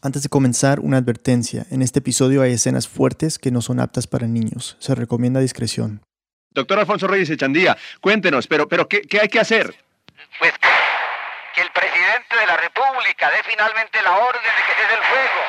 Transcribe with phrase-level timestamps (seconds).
[0.00, 1.66] Antes de comenzar, una advertencia.
[1.70, 4.76] En este episodio hay escenas fuertes que no son aptas para niños.
[4.78, 6.02] Se recomienda discreción.
[6.50, 9.74] Doctor Alfonso Reyes Echandía, cuéntenos, pero, pero ¿qué, qué hay que hacer?
[10.38, 15.04] Pues que, el presidente de la República dé finalmente la orden de que cese el
[15.04, 15.42] fuego.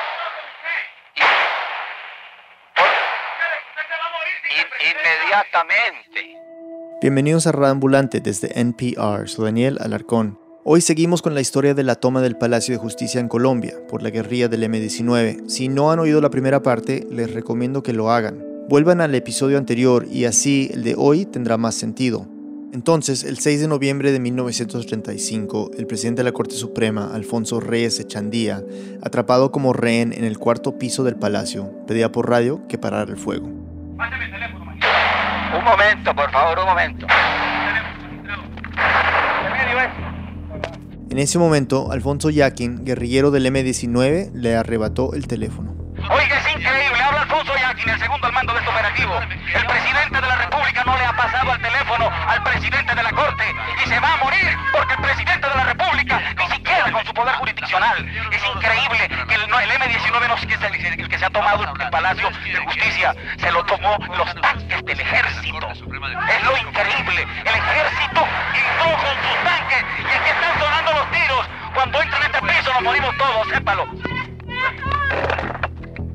[4.50, 6.38] Y- in- inmediatamente.
[7.02, 9.28] Bienvenidos a Radio Ambulante desde NPR.
[9.28, 10.38] Soy Daniel Alarcón.
[10.65, 14.03] Hoy seguimos con la historia de la toma del Palacio de Justicia en Colombia por
[14.03, 15.47] la guerrilla del M-19.
[15.47, 18.43] Si no han oído la primera parte, les recomiendo que lo hagan.
[18.67, 22.27] Vuelvan al episodio anterior y así el de hoy tendrá más sentido.
[22.73, 27.98] Entonces, el 6 de noviembre de 1935, el presidente de la Corte Suprema, Alfonso Reyes
[28.01, 28.62] Echandía,
[29.01, 33.17] atrapado como rehén en el cuarto piso del palacio, pedía por radio que parara el
[33.17, 33.48] fuego.
[33.48, 33.93] Un
[35.63, 37.07] momento, por favor, un momento.
[41.09, 45.73] En ese momento, Alfonso Yaquin, guerrillero del M-19, le arrebató el teléfono.
[45.98, 47.02] Oiga, es increíble.
[47.02, 49.13] Habla Alfonso Yaquin, el segundo al mando de este operativo.
[49.18, 53.10] El presidente de la República no le ha pasado al teléfono al presidente de la
[53.10, 53.43] Corte
[53.84, 56.59] y se va a morir porque el presidente de la República, ni
[56.91, 58.07] con su poder jurisdiccional.
[58.32, 61.82] Es increíble que el, el M-19 no es el, el- que se ha tomado el,
[61.82, 65.70] el Palacio de Justicia, se lo tomó los tanques del ejército.
[65.72, 67.28] Es lo increíble.
[67.45, 71.50] El ejército entró con sus tanques y aquí están sonando los tiros.
[71.73, 73.86] Cuando entran en este piso nos morimos todos, sépalo.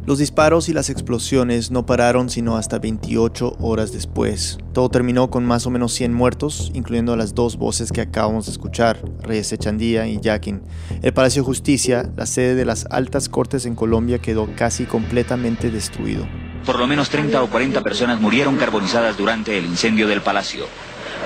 [0.06, 4.58] Los disparos y las explosiones no pararon sino hasta 28 horas después.
[4.74, 8.44] Todo terminó con más o menos 100 muertos, incluyendo a las dos voces que acabamos
[8.44, 10.60] de escuchar, Reyes Echandía y Yaquin.
[11.00, 15.70] El Palacio de Justicia, la sede de las altas cortes en Colombia, quedó casi completamente
[15.70, 16.28] destruido.
[16.66, 20.66] Por lo menos 30 o 40 personas murieron carbonizadas durante el incendio del palacio.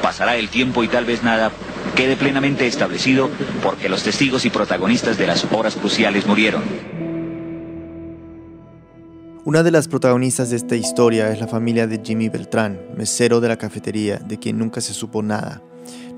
[0.02, 1.50] Pasará el tiempo y tal vez nada
[1.96, 3.28] quede plenamente establecido
[3.60, 6.97] porque los testigos y protagonistas de las horas cruciales murieron.
[9.48, 13.48] Una de las protagonistas de esta historia es la familia de Jimmy Beltrán, mesero de
[13.48, 15.62] la cafetería, de quien nunca se supo nada.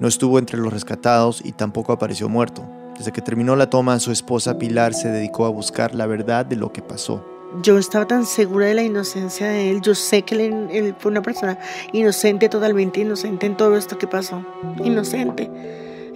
[0.01, 2.69] No estuvo entre los rescatados y tampoco apareció muerto.
[2.99, 6.57] Desde que terminó la toma, su esposa Pilar se dedicó a buscar la verdad de
[6.57, 7.25] lo que pasó.
[7.63, 9.81] Yo estaba tan segura de la inocencia de él.
[9.81, 11.57] Yo sé que él, él fue una persona
[11.93, 14.45] inocente, totalmente inocente en todo esto que pasó.
[14.83, 15.49] Inocente.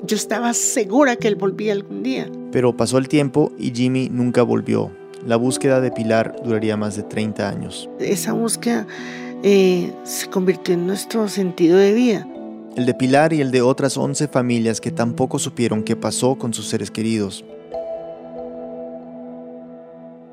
[0.02, 2.28] Yo estaba segura que él volvía algún día.
[2.50, 5.03] Pero pasó el tiempo y Jimmy nunca volvió.
[5.26, 7.88] La búsqueda de Pilar duraría más de 30 años.
[7.98, 8.86] Esa búsqueda
[9.42, 12.26] eh, se convirtió en nuestro sentido de vida.
[12.76, 16.52] El de Pilar y el de otras 11 familias que tampoco supieron qué pasó con
[16.52, 17.44] sus seres queridos.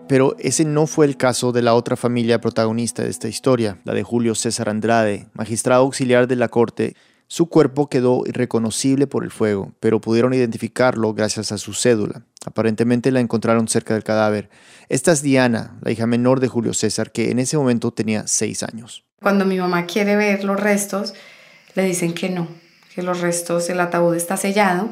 [0.10, 3.94] Pero ese no fue el caso de la otra familia protagonista de esta historia, la
[3.94, 6.98] de Julio César Andrade, magistrado auxiliar de la corte.
[7.32, 12.26] Su cuerpo quedó irreconocible por el fuego, pero pudieron identificarlo gracias a su cédula.
[12.46, 14.50] Aparentemente la encontraron cerca del cadáver.
[14.90, 18.64] Esta es Diana, la hija menor de Julio César, que en ese momento tenía seis
[18.64, 19.06] años.
[19.22, 21.14] Cuando mi mamá quiere ver los restos,
[21.74, 22.50] le dicen que no,
[22.94, 24.90] que los restos, el ataúd está sellado,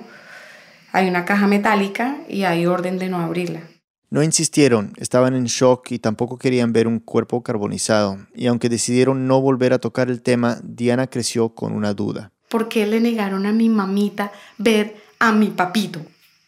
[0.93, 3.63] hay una caja metálica y hay orden de no abrirla.
[4.11, 9.27] No insistieron, estaban en shock y tampoco querían ver un cuerpo carbonizado, y aunque decidieron
[9.27, 12.31] no volver a tocar el tema, Diana creció con una duda.
[12.49, 16.01] ¿Por qué le negaron a mi mamita ver a mi papito?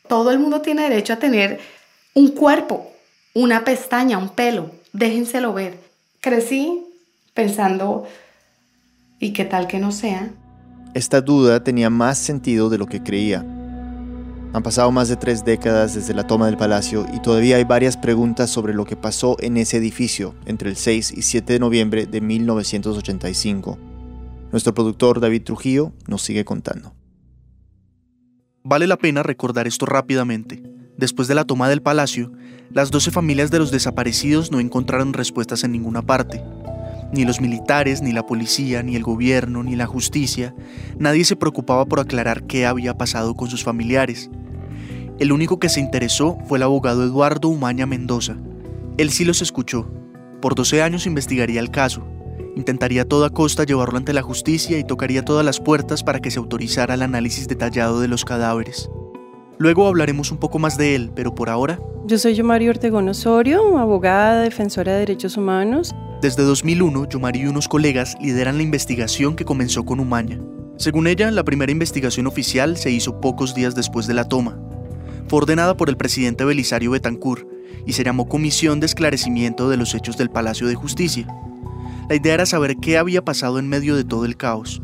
[0.07, 1.59] Todo el mundo tiene derecho a tener
[2.15, 2.91] un cuerpo,
[3.35, 4.71] una pestaña, un pelo.
[4.91, 5.77] Déjenselo ver.
[6.19, 6.83] Crecí
[7.35, 8.07] pensando,
[9.19, 10.31] ¿y qué tal que no sea?
[10.95, 13.45] Esta duda tenía más sentido de lo que creía.
[14.53, 17.95] Han pasado más de tres décadas desde la toma del palacio y todavía hay varias
[17.95, 22.05] preguntas sobre lo que pasó en ese edificio entre el 6 y 7 de noviembre
[22.05, 23.77] de 1985.
[24.51, 26.93] Nuestro productor David Trujillo nos sigue contando.
[28.63, 30.61] Vale la pena recordar esto rápidamente.
[30.97, 32.33] Después de la toma del palacio,
[32.71, 36.43] las 12 familias de los desaparecidos no encontraron respuestas en ninguna parte.
[37.13, 40.55] Ni los militares, ni la policía, ni el gobierno, ni la justicia,
[40.97, 44.29] nadie se preocupaba por aclarar qué había pasado con sus familiares.
[45.19, 48.37] El único que se interesó fue el abogado Eduardo Umaña Mendoza.
[48.97, 49.87] Él sí los escuchó.
[50.41, 52.07] Por 12 años investigaría el caso.
[52.55, 56.31] Intentaría a toda costa llevarlo ante la justicia y tocaría todas las puertas para que
[56.31, 58.89] se autorizara el análisis detallado de los cadáveres.
[59.61, 63.77] Luego hablaremos un poco más de él, pero por ahora, Yo soy Yomari Ortegón Osorio,
[63.77, 65.93] abogada, defensora de derechos humanos.
[66.19, 70.41] desde 2001, Yomari y unos colegas lideran la investigación que comenzó con Umaña.
[70.77, 74.57] Según ella, la primera investigación oficial se hizo pocos días después de la toma.
[75.27, 77.47] Fue ordenada por el presidente Belisario Betancourt
[77.85, 81.27] y se llamó Comisión de Esclarecimiento de los Hechos del Palacio de Justicia.
[82.09, 84.81] La idea era saber qué había pasado en medio de todo el caos.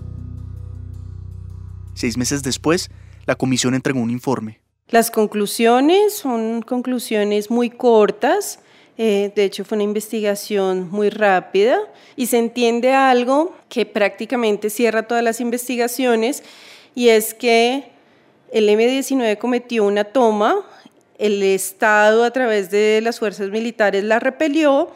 [1.95, 2.91] Seis meses después,
[3.25, 4.66] la comisión entregó un informe.
[4.89, 8.59] Las conclusiones son conclusiones muy cortas,
[8.97, 11.77] eh, de hecho fue una investigación muy rápida
[12.15, 16.41] y se entiende algo que prácticamente cierra todas las investigaciones
[16.95, 17.91] y es que
[18.53, 20.55] el M-19 cometió una toma,
[21.17, 24.89] el Estado a través de las fuerzas militares la repelió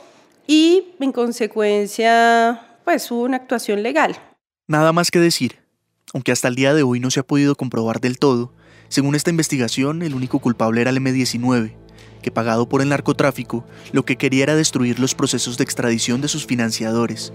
[0.48, 4.16] y en consecuencia pues hubo una actuación legal.
[4.68, 5.60] Nada más que decir,
[6.14, 8.54] aunque hasta el día de hoy no se ha podido comprobar del todo,
[8.92, 11.72] según esta investigación, el único culpable era el M-19,
[12.22, 16.28] que pagado por el narcotráfico, lo que quería era destruir los procesos de extradición de
[16.28, 17.32] sus financiadores.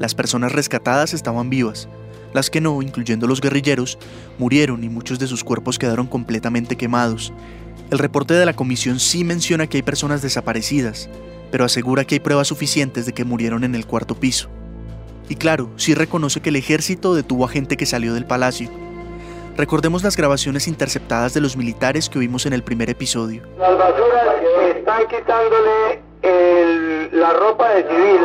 [0.00, 1.88] Las personas rescatadas estaban vivas,
[2.34, 3.96] las que no, incluyendo los guerrilleros,
[4.40, 7.32] murieron y muchos de sus cuerpos quedaron completamente quemados.
[7.92, 11.08] El reporte de la comisión sí menciona que hay personas desaparecidas,
[11.52, 14.48] pero asegura que hay pruebas suficientes de que murieron en el cuarto piso.
[15.28, 18.68] Y claro, sí reconoce que el ejército detuvo a gente que salió del palacio,
[19.56, 23.42] Recordemos las grabaciones interceptadas de los militares que oímos en el primer episodio.
[23.58, 24.36] Las basuras
[24.76, 26.02] están quitándole
[27.12, 28.20] la ropa de civil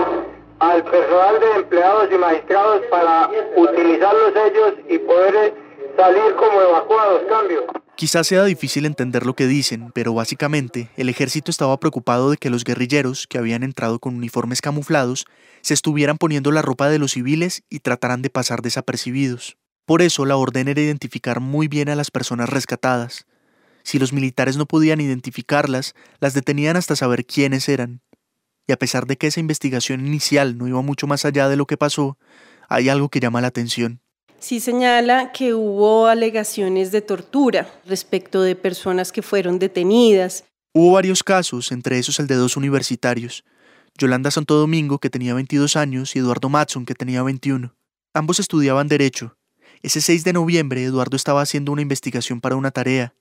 [0.60, 5.54] al personal de empleados y magistrados para utilizarlos ellos y poder
[5.98, 7.22] salir como evacuados.
[7.30, 7.66] Cambio.
[7.96, 12.50] Quizás sea difícil entender lo que dicen, pero básicamente el ejército estaba preocupado de que
[12.50, 15.26] los guerrilleros, que habían entrado con uniformes camuflados,
[15.62, 19.58] se estuvieran poniendo la ropa de los civiles y trataran de pasar desapercibidos.
[19.88, 23.26] Por eso la orden era identificar muy bien a las personas rescatadas.
[23.84, 28.02] Si los militares no podían identificarlas, las detenían hasta saber quiénes eran.
[28.68, 31.68] Y a pesar de que esa investigación inicial no iba mucho más allá de lo
[31.68, 32.18] que pasó,
[32.68, 34.02] hay algo que llama la atención.
[34.40, 40.44] Sí señala que hubo alegaciones de tortura respecto de personas que fueron detenidas.
[40.74, 43.46] Hubo varios casos, entre esos el de dos universitarios,
[43.98, 47.74] Yolanda Santo Domingo, que tenía 22 años, y Eduardo Matson, que tenía 21.
[48.14, 49.37] Ambos estudiaban Derecho,
[49.82, 53.14] ese 6 de noviembre, Eduardo estaba haciendo una investigación para una tarea,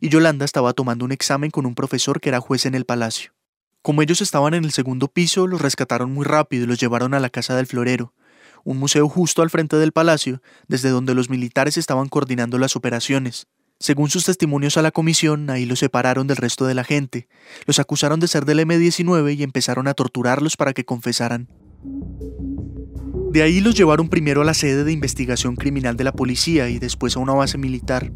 [0.00, 3.32] y Yolanda estaba tomando un examen con un profesor que era juez en el palacio.
[3.82, 7.20] Como ellos estaban en el segundo piso, los rescataron muy rápido y los llevaron a
[7.20, 8.12] la casa del florero,
[8.64, 13.46] un museo justo al frente del palacio, desde donde los militares estaban coordinando las operaciones.
[13.80, 17.26] Según sus testimonios a la comisión, ahí los separaron del resto de la gente,
[17.66, 21.48] los acusaron de ser del M-19 y empezaron a torturarlos para que confesaran.
[23.32, 26.78] De ahí los llevaron primero a la sede de investigación criminal de la policía y
[26.78, 28.12] después a una base militar.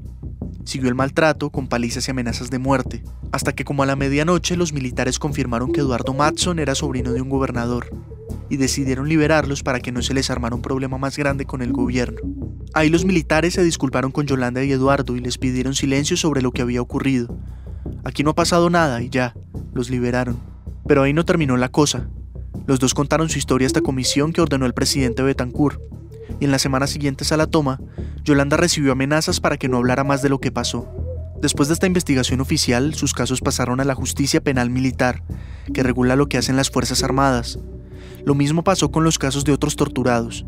[0.67, 3.03] Siguió el maltrato con palizas y amenazas de muerte,
[3.33, 7.23] hasta que como a la medianoche los militares confirmaron que Eduardo Matson era sobrino de
[7.23, 7.89] un gobernador,
[8.51, 11.73] y decidieron liberarlos para que no se les armara un problema más grande con el
[11.73, 12.21] gobierno.
[12.75, 16.53] Ahí los militares se disculparon con Yolanda y Eduardo y les pidieron silencio sobre lo
[16.53, 17.35] que había ocurrido.
[18.05, 19.35] Aquí no ha pasado nada y ya,
[19.73, 20.39] los liberaron.
[20.87, 22.11] Pero ahí no terminó la cosa.
[22.67, 25.81] Los dos contaron su historia a esta comisión que ordenó el presidente Betancourt,
[26.41, 27.81] y en las semanas siguientes a la toma,
[28.25, 30.89] Yolanda recibió amenazas para que no hablara más de lo que pasó.
[31.41, 35.23] Después de esta investigación oficial, sus casos pasaron a la justicia penal militar,
[35.73, 37.59] que regula lo que hacen las Fuerzas Armadas.
[38.25, 40.47] Lo mismo pasó con los casos de otros torturados,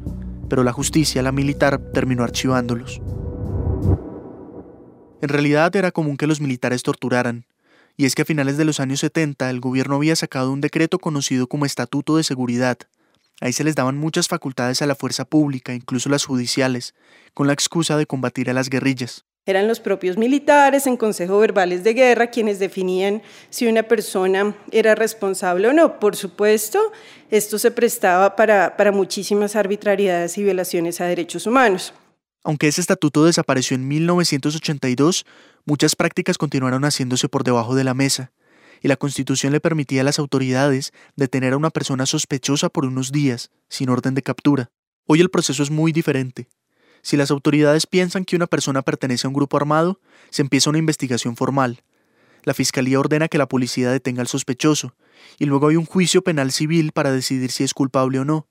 [0.49, 3.01] pero la justicia, la militar, terminó archivándolos.
[5.21, 7.45] En realidad era común que los militares torturaran,
[7.99, 11.00] y es que a finales de los años 70 el gobierno había sacado un decreto
[11.00, 12.79] conocido como Estatuto de Seguridad.
[13.41, 16.95] Ahí se les daban muchas facultades a la fuerza pública, incluso las judiciales,
[17.35, 19.25] con la excusa de combatir a las guerrillas.
[19.47, 24.95] Eran los propios militares en consejo verbales de guerra quienes definían si una persona era
[24.95, 25.99] responsable o no.
[25.99, 26.78] Por supuesto,
[27.31, 31.93] esto se prestaba para, para muchísimas arbitrariedades y violaciones a derechos humanos.
[32.49, 35.26] Aunque ese estatuto desapareció en 1982,
[35.67, 38.33] muchas prácticas continuaron haciéndose por debajo de la mesa,
[38.81, 43.12] y la Constitución le permitía a las autoridades detener a una persona sospechosa por unos
[43.12, 44.71] días, sin orden de captura.
[45.05, 46.49] Hoy el proceso es muy diferente.
[47.02, 50.00] Si las autoridades piensan que una persona pertenece a un grupo armado,
[50.31, 51.83] se empieza una investigación formal.
[52.45, 54.95] La Fiscalía ordena que la policía detenga al sospechoso,
[55.38, 58.47] y luego hay un juicio penal civil para decidir si es culpable o no.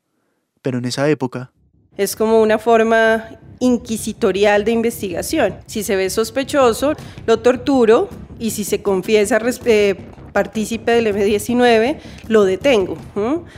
[0.62, 1.52] Pero en esa época...
[1.98, 5.56] Es como una forma inquisitorial de investigación.
[5.66, 6.94] Si se ve sospechoso,
[7.26, 8.10] lo torturo
[8.40, 9.96] y si se confiesa eh,
[10.34, 11.98] partícipe del M19,
[12.28, 12.98] lo detengo.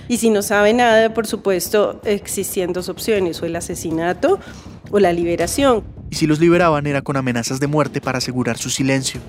[0.08, 4.40] Y si no sabe nada, por supuesto, existen dos opciones, o el asesinato
[4.92, 5.84] o la liberación.
[6.10, 9.20] Y si los liberaban era con amenazas de muerte para asegurar su silencio.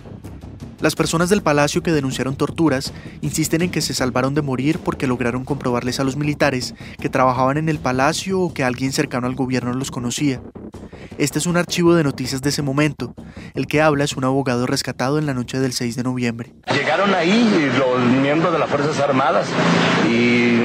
[0.80, 5.06] Las personas del palacio que denunciaron torturas insisten en que se salvaron de morir porque
[5.06, 9.34] lograron comprobarles a los militares que trabajaban en el palacio o que alguien cercano al
[9.34, 10.40] gobierno los conocía.
[11.18, 13.14] Este es un archivo de noticias de ese momento.
[13.54, 16.54] El que habla es un abogado rescatado en la noche del 6 de noviembre.
[16.72, 19.48] Llegaron ahí los miembros de las Fuerzas Armadas
[20.10, 20.60] y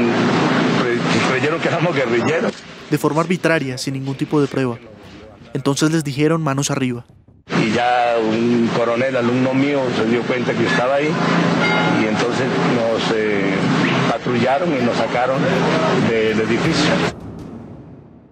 [1.30, 2.54] creyeron que éramos guerrilleros.
[2.90, 4.78] De forma arbitraria, sin ningún tipo de prueba.
[5.54, 7.06] Entonces les dijeron manos arriba.
[7.48, 11.10] Y ya un coronel alumno mío se dio cuenta que estaba ahí
[12.02, 13.54] y entonces nos eh,
[14.10, 15.40] patrullaron y nos sacaron
[16.10, 16.92] del edificio.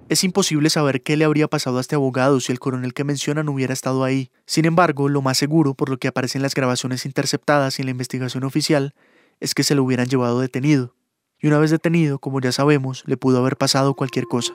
[0.09, 3.49] Es imposible saber qué le habría pasado a este abogado si el coronel que mencionan
[3.49, 4.31] hubiera estado ahí.
[4.45, 7.87] Sin embargo, lo más seguro, por lo que aparece en las grabaciones interceptadas y en
[7.87, 8.93] la investigación oficial,
[9.39, 10.93] es que se lo hubieran llevado detenido.
[11.39, 14.53] Y una vez detenido, como ya sabemos, le pudo haber pasado cualquier cosa.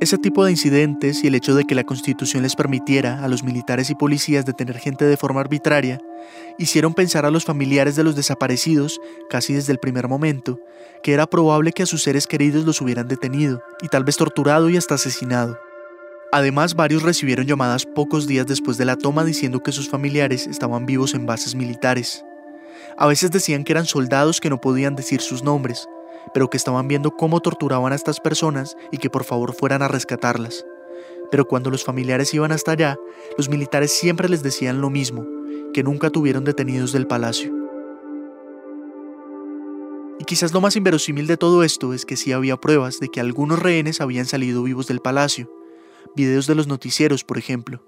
[0.00, 3.42] Ese tipo de incidentes y el hecho de que la Constitución les permitiera a los
[3.42, 5.98] militares y policías detener gente de forma arbitraria
[6.56, 10.60] hicieron pensar a los familiares de los desaparecidos, casi desde el primer momento,
[11.02, 14.70] que era probable que a sus seres queridos los hubieran detenido y tal vez torturado
[14.70, 15.58] y hasta asesinado.
[16.30, 20.86] Además, varios recibieron llamadas pocos días después de la toma diciendo que sus familiares estaban
[20.86, 22.24] vivos en bases militares.
[22.96, 25.88] A veces decían que eran soldados que no podían decir sus nombres,
[26.32, 29.88] pero que estaban viendo cómo torturaban a estas personas y que por favor fueran a
[29.88, 30.64] rescatarlas.
[31.30, 32.98] Pero cuando los familiares iban hasta allá,
[33.36, 35.26] los militares siempre les decían lo mismo,
[35.72, 37.52] que nunca tuvieron detenidos del palacio.
[40.18, 43.20] Y quizás lo más inverosímil de todo esto es que sí había pruebas de que
[43.20, 45.52] algunos rehenes habían salido vivos del palacio,
[46.16, 47.82] videos de los noticieros, por ejemplo.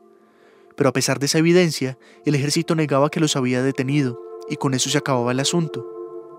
[0.76, 4.74] Pero a pesar de esa evidencia, el ejército negaba que los había detenido, y con
[4.74, 5.86] eso se acababa el asunto.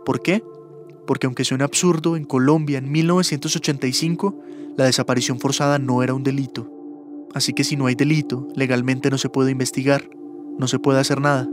[0.05, 0.43] ¿Por qué?
[1.11, 4.33] Porque aunque suene absurdo, en Colombia en 1985
[4.77, 6.71] la desaparición forzada no era un delito.
[7.33, 10.09] Así que si no hay delito, legalmente no se puede investigar,
[10.57, 11.49] no se puede hacer nada.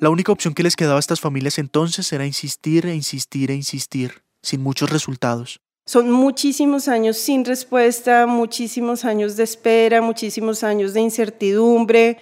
[0.00, 3.54] La única opción que les quedaba a estas familias entonces era insistir e insistir e
[3.54, 5.60] insistir, sin muchos resultados.
[5.86, 12.18] Son muchísimos años sin respuesta, muchísimos años de espera, muchísimos años de incertidumbre.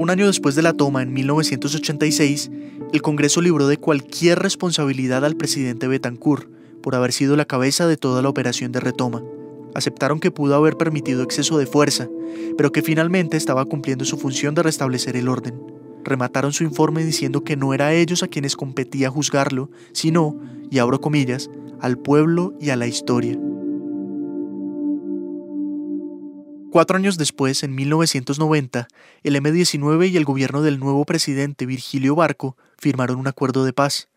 [0.00, 2.50] Un año después de la toma, en 1986,
[2.94, 6.48] el Congreso libró de cualquier responsabilidad al presidente Betancourt
[6.80, 9.22] por haber sido la cabeza de toda la operación de retoma.
[9.74, 12.08] Aceptaron que pudo haber permitido exceso de fuerza,
[12.56, 15.60] pero que finalmente estaba cumpliendo su función de restablecer el orden.
[16.02, 20.34] Remataron su informe diciendo que no era a ellos a quienes competía juzgarlo, sino,
[20.70, 23.38] y abro comillas, al pueblo y a la historia.
[26.70, 28.86] Cuatro años después, en 1990,
[29.24, 34.08] el M-19 y el gobierno del nuevo presidente Virgilio Barco firmaron un acuerdo de paz.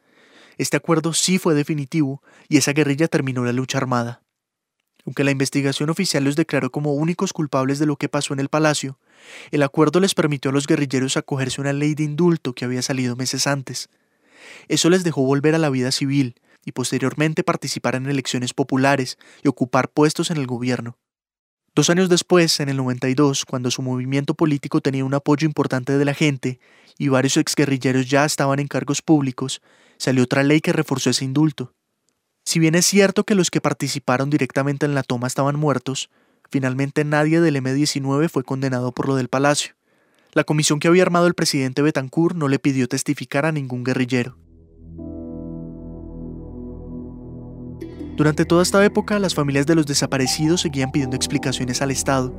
[0.59, 4.21] Este acuerdo sí fue definitivo y esa guerrilla terminó la lucha armada.
[5.03, 8.49] Aunque la investigación oficial los declaró como únicos culpables de lo que pasó en el
[8.49, 8.99] palacio,
[9.49, 12.83] el acuerdo les permitió a los guerrilleros acogerse a una ley de indulto que había
[12.83, 13.89] salido meses antes.
[14.67, 19.47] Eso les dejó volver a la vida civil y posteriormente participar en elecciones populares y
[19.47, 20.99] ocupar puestos en el gobierno.
[21.75, 26.05] Dos años después, en el 92, cuando su movimiento político tenía un apoyo importante de
[26.05, 26.59] la gente
[26.99, 29.59] y varios exguerrilleros ya estaban en cargos públicos,
[29.97, 31.73] salió otra ley que reforzó ese indulto.
[32.45, 36.11] Si bien es cierto que los que participaron directamente en la toma estaban muertos,
[36.51, 39.73] finalmente nadie del M-19 fue condenado por lo del palacio.
[40.33, 44.37] La comisión que había armado el presidente Betancourt no le pidió testificar a ningún guerrillero.
[48.15, 52.31] Durante toda esta época, las familias de los desaparecidos seguían pidiendo explicaciones al Estado.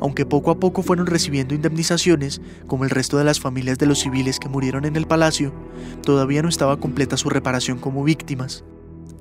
[0.00, 4.00] Aunque poco a poco fueron recibiendo indemnizaciones, como el resto de las familias de los
[4.00, 5.52] civiles que murieron en el palacio,
[6.02, 8.64] todavía no estaba completa su reparación como víctimas.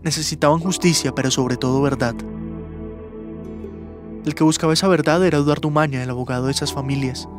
[0.04, 2.16] Necesitaban justicia, pero sobre todo verdad.
[4.26, 7.30] El que buscaba esa verdad era Eduardo Umaña, el abogado de esas familias,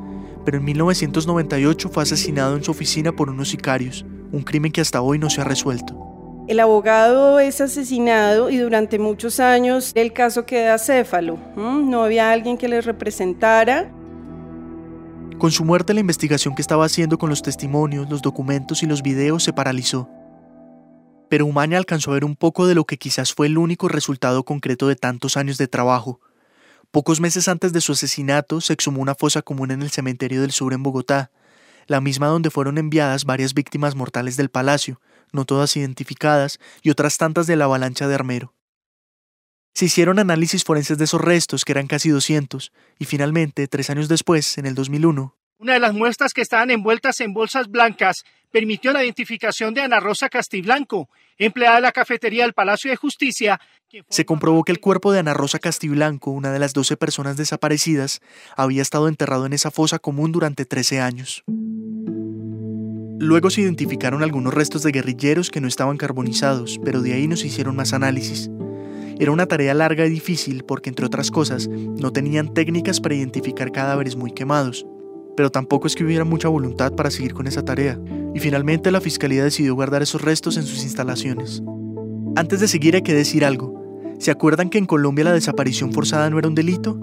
[0.45, 5.03] pero en 1998 fue asesinado en su oficina por unos sicarios, un crimen que hasta
[5.03, 6.08] hoy no se ha resuelto.
[6.49, 11.39] El abogado es asesinado y durante muchos años el caso queda céfalo.
[11.57, 13.93] No había alguien que le representara.
[15.37, 19.03] Con su muerte la investigación que estaba haciendo con los testimonios, los documentos y los
[19.03, 20.09] videos se paralizó.
[21.29, 24.43] Pero Umaña alcanzó a ver un poco de lo que quizás fue el único resultado
[24.43, 26.19] concreto de tantos años de trabajo.
[26.91, 30.53] Pocos meses antes de su asesinato se exhumó una fosa común en el cementerio del
[30.53, 31.31] sur en Bogotá,
[31.87, 34.99] la misma donde fueron enviadas varias víctimas mortales del palacio,
[35.33, 38.55] no todas identificadas, y otras tantas de la avalancha de Armero.
[39.75, 44.09] Se hicieron análisis forenses de esos restos, que eran casi 200, y finalmente, tres años
[44.09, 48.93] después, en el 2001, una de las muestras que estaban envueltas en bolsas blancas permitió
[48.93, 53.61] la identificación de Ana Rosa Castiblanco, empleada de la cafetería del Palacio de Justicia.
[54.09, 58.21] Se comprobó que el cuerpo de Ana Rosa Castiblanco, una de las 12 personas desaparecidas,
[58.57, 61.43] había estado enterrado en esa fosa común durante 13 años.
[63.21, 67.37] Luego se identificaron algunos restos de guerrilleros que no estaban carbonizados, pero de ahí no
[67.37, 68.49] se hicieron más análisis.
[69.19, 73.73] Era una tarea larga y difícil porque, entre otras cosas, no tenían técnicas para identificar
[73.73, 74.87] cadáveres muy quemados.
[75.37, 77.99] Pero tampoco es que hubiera mucha voluntad para seguir con esa tarea,
[78.35, 81.61] y finalmente la fiscalía decidió guardar esos restos en sus instalaciones.
[82.37, 83.75] Antes de seguir hay que decir algo.
[84.21, 86.97] ¿Se acuerdan que en Colombia la desaparición forzada no era un delito?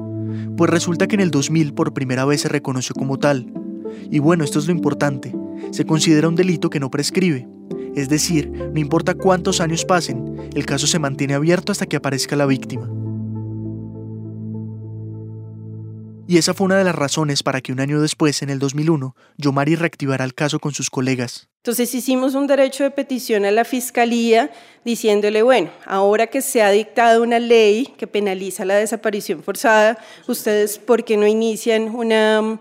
[0.55, 3.51] Pues resulta que en el 2000 por primera vez se reconoció como tal.
[4.12, 5.36] Y bueno, esto es lo importante.
[5.72, 7.48] Se considera un delito que no prescribe.
[7.96, 12.36] Es decir, no importa cuántos años pasen, el caso se mantiene abierto hasta que aparezca
[12.36, 12.89] la víctima.
[16.27, 19.15] Y esa fue una de las razones para que un año después, en el 2001,
[19.38, 21.50] Yomari reactivara el caso con sus colegas.
[21.58, 24.51] Entonces hicimos un derecho de petición a la Fiscalía
[24.84, 30.80] diciéndole, bueno, ahora que se ha dictado una ley que penaliza la desaparición forzada, ustedes,
[30.80, 32.60] ¿por qué no inician una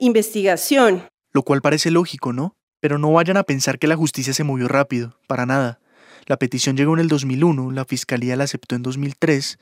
[0.00, 1.08] investigación?
[1.30, 2.56] Lo cual parece lógico, ¿no?
[2.80, 5.78] Pero no vayan a pensar que la justicia se movió rápido, para nada.
[6.26, 9.58] La petición llegó en el 2001, la Fiscalía la aceptó en 2003,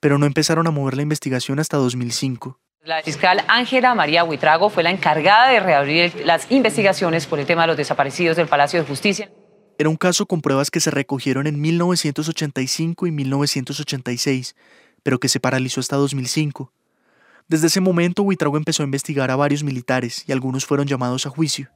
[0.00, 2.58] pero no empezaron a mover la investigación hasta 2005.
[2.84, 7.62] La fiscal Ángela María Huitrago fue la encargada de reabrir las investigaciones por el tema
[7.62, 9.30] de los desaparecidos del Palacio de Justicia.
[9.78, 14.56] Era un caso con pruebas que se recogieron en 1985 y 1986,
[15.02, 16.72] pero que se paralizó hasta 2005.
[17.48, 21.30] Desde ese momento, Huitrago empezó a investigar a varios militares y algunos fueron llamados a
[21.30, 21.70] juicio.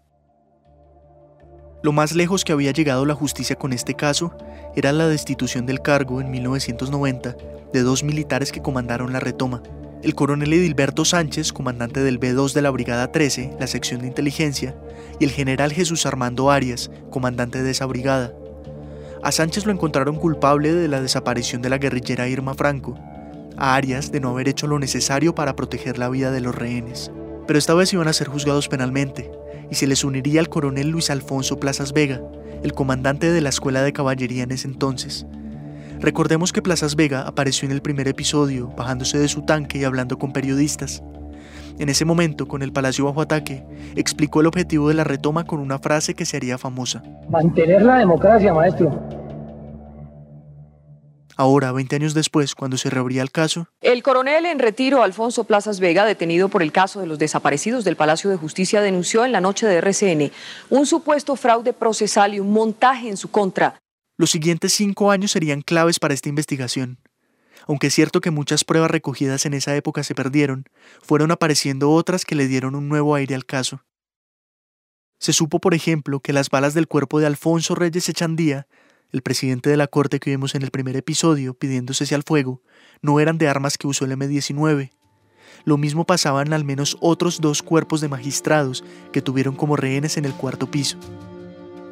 [1.83, 4.37] Lo más lejos que había llegado la justicia con este caso
[4.75, 7.37] era la destitución del cargo en 1990
[7.73, 9.63] de dos militares que comandaron la retoma,
[10.03, 14.75] el coronel Edilberto Sánchez, comandante del B2 de la Brigada 13, la sección de inteligencia,
[15.19, 18.33] y el general Jesús Armando Arias, comandante de esa brigada.
[19.23, 22.99] A Sánchez lo encontraron culpable de la desaparición de la guerrillera Irma Franco,
[23.57, 27.11] a Arias de no haber hecho lo necesario para proteger la vida de los rehenes.
[27.47, 29.31] Pero esta vez iban a ser juzgados penalmente,
[29.71, 32.21] y se les uniría al coronel Luis Alfonso Plazas Vega,
[32.63, 35.27] el comandante de la Escuela de Caballería en ese entonces,
[36.01, 40.19] Recordemos que Plazas Vega apareció en el primer episodio, bajándose de su tanque y hablando
[40.19, 41.03] con periodistas.
[41.79, 43.65] En ese momento, con el palacio bajo ataque,
[43.97, 47.03] explicó el objetivo de la retoma con una frase que se haría famosa.
[47.31, 49.26] Mantener la democracia, maestro.
[51.39, 53.69] Ahora, 20 años después, cuando se reabría el caso.
[53.83, 57.95] El coronel en retiro, Alfonso Plazas Vega, detenido por el caso de los desaparecidos del
[57.95, 60.33] Palacio de Justicia, denunció en la noche de RCN
[60.71, 63.79] un supuesto fraude procesal y un montaje en su contra.
[64.17, 66.99] Los siguientes cinco años serían claves para esta investigación.
[67.67, 70.65] Aunque es cierto que muchas pruebas recogidas en esa época se perdieron,
[71.03, 73.83] fueron apareciendo otras que le dieron un nuevo aire al caso.
[75.19, 78.67] Se supo, por ejemplo, que las balas del cuerpo de Alfonso Reyes Echandía,
[79.17, 82.61] el presidente de la corte que vimos en el primer episodio pidiendo cese al fuego,
[83.01, 84.91] no eran de armas que usó el M-19.
[85.65, 90.19] Lo mismo pasaba en al menos otros dos cuerpos de magistrados que tuvieron como rehenes
[90.19, 90.99] en el cuarto piso.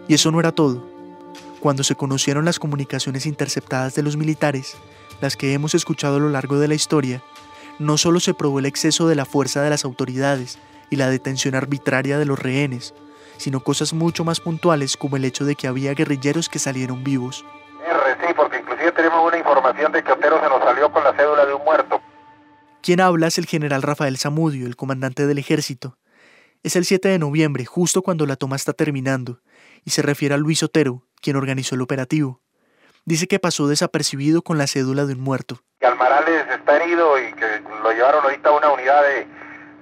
[0.07, 0.87] Y eso no era todo.
[1.61, 4.77] Cuando se conocieron las comunicaciones interceptadas de los militares,
[5.23, 7.23] las que hemos escuchado a lo largo de la historia,
[7.79, 10.59] no solo se probó el exceso de la fuerza de las autoridades
[10.91, 12.93] y la detención arbitraria de los rehenes,
[13.37, 17.45] sino cosas mucho más puntuales como el hecho de que había guerrilleros que salieron vivos.
[18.27, 21.45] Sí, porque inclusive tenemos una información de que Otero se nos salió con la cédula
[21.45, 22.01] de un muerto.
[22.83, 25.99] Quien habla es el general Rafael Zamudio, el comandante del ejército.
[26.63, 29.41] Es el 7 de noviembre, justo cuando la toma está terminando,
[29.85, 32.41] y se refiere a Luis Otero, quien organizó el operativo.
[33.05, 35.61] Dice que pasó desapercibido con la cédula de un muerto.
[35.79, 39.27] Que Almarales está herido y que lo llevaron ahorita a una unidad de,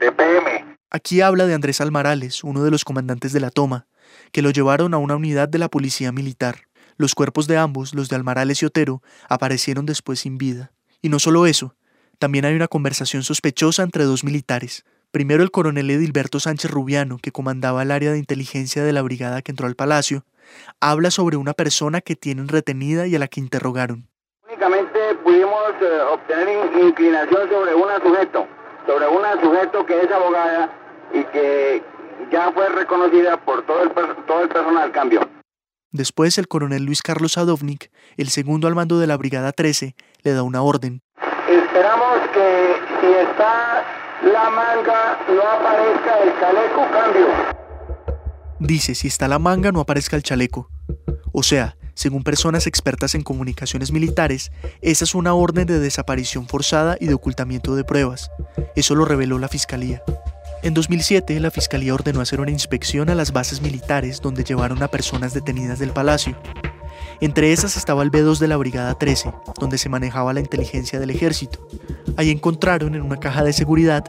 [0.04, 0.71] de PM.
[0.94, 3.87] Aquí habla de Andrés Almarales, uno de los comandantes de la toma,
[4.31, 6.66] que lo llevaron a una unidad de la policía militar.
[6.98, 10.70] Los cuerpos de ambos, los de Almarales y Otero, aparecieron después sin vida.
[11.00, 11.74] Y no solo eso,
[12.18, 14.85] también hay una conversación sospechosa entre dos militares.
[15.12, 19.40] Primero el coronel Edilberto Sánchez Rubiano, que comandaba el área de inteligencia de la brigada
[19.40, 20.26] que entró al palacio,
[20.78, 24.09] habla sobre una persona que tienen retenida y a la que interrogaron.
[24.46, 26.48] Únicamente pudimos eh, obtener
[26.85, 28.46] inclinación sobre un sujeto,
[28.87, 30.82] sobre una sujeto que es abogada
[31.12, 31.83] y que
[32.31, 33.90] ya fue reconocida por todo el,
[34.27, 35.29] todo el personal cambio.
[35.90, 40.33] Después el coronel Luis Carlos Sadovnik, el segundo al mando de la Brigada 13, le
[40.33, 41.03] da una orden.
[41.48, 43.85] Esperamos que si está
[44.25, 47.53] la manga no aparezca el chaleco cambio
[48.66, 50.70] dice si está la manga no aparezca el chaleco.
[51.33, 56.96] O sea, según personas expertas en comunicaciones militares, esa es una orden de desaparición forzada
[57.01, 58.31] y de ocultamiento de pruebas.
[58.77, 60.03] Eso lo reveló la Fiscalía.
[60.62, 64.87] En 2007, la Fiscalía ordenó hacer una inspección a las bases militares donde llevaron a
[64.87, 66.37] personas detenidas del palacio.
[67.20, 71.11] Entre esas estaba el B2 de la Brigada 13, donde se manejaba la inteligencia del
[71.11, 71.66] ejército.
[72.16, 74.05] Ahí encontraron en una caja de seguridad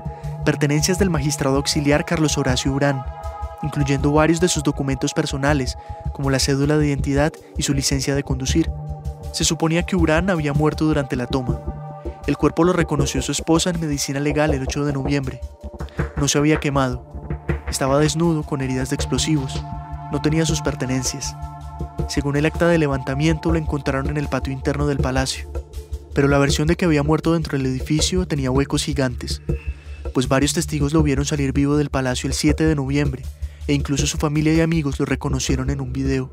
[0.46, 3.04] pertenencias del magistrado auxiliar Carlos Horacio Urán,
[3.64, 5.76] incluyendo varios de sus documentos personales,
[6.12, 8.70] como la cédula de identidad y su licencia de conducir.
[9.32, 11.60] Se suponía que Urán había muerto durante la toma.
[12.28, 15.42] El cuerpo lo reconoció su esposa en medicina legal el 8 de noviembre.
[16.24, 17.06] No se había quemado.
[17.68, 19.62] Estaba desnudo con heridas de explosivos.
[20.10, 21.36] No tenía sus pertenencias.
[22.08, 25.52] Según el acta de levantamiento, lo encontraron en el patio interno del palacio.
[26.16, 29.42] Pero la versión de que había muerto dentro del edificio tenía huecos gigantes,
[30.14, 33.24] pues varios testigos lo vieron salir vivo del palacio el 7 de noviembre,
[33.68, 36.32] e incluso su familia y amigos lo reconocieron en un video.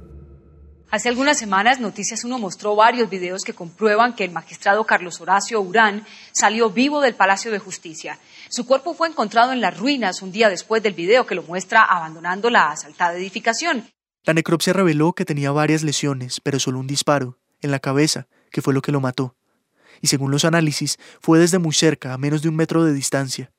[0.93, 5.61] Hace algunas semanas Noticias 1 mostró varios videos que comprueban que el magistrado Carlos Horacio
[5.61, 8.19] Urán salió vivo del Palacio de Justicia.
[8.49, 11.85] Su cuerpo fue encontrado en las ruinas un día después del video que lo muestra
[11.85, 13.89] abandonando la asaltada edificación.
[14.25, 18.61] La necropsia reveló que tenía varias lesiones, pero solo un disparo, en la cabeza, que
[18.61, 19.37] fue lo que lo mató.
[20.01, 23.53] Y según los análisis, fue desde muy cerca, a menos de un metro de distancia.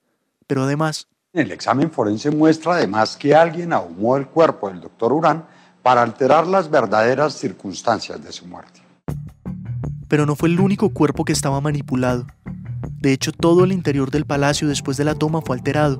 [0.48, 1.08] Pero además...
[1.32, 5.48] El examen forense muestra además que alguien ahumó el cuerpo del doctor Urán
[5.84, 8.82] para alterar las verdaderas circunstancias de su muerte.
[10.08, 12.28] Pero no fue el único cuerpo que estaba manipulado.
[13.00, 16.00] De hecho, todo el interior del palacio después de la toma fue alterado.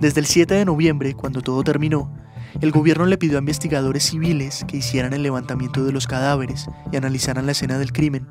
[0.00, 2.14] Desde el 7 de noviembre, cuando todo terminó,
[2.60, 6.96] el gobierno le pidió a investigadores civiles que hicieran el levantamiento de los cadáveres y
[6.96, 8.28] analizaran la escena del crimen.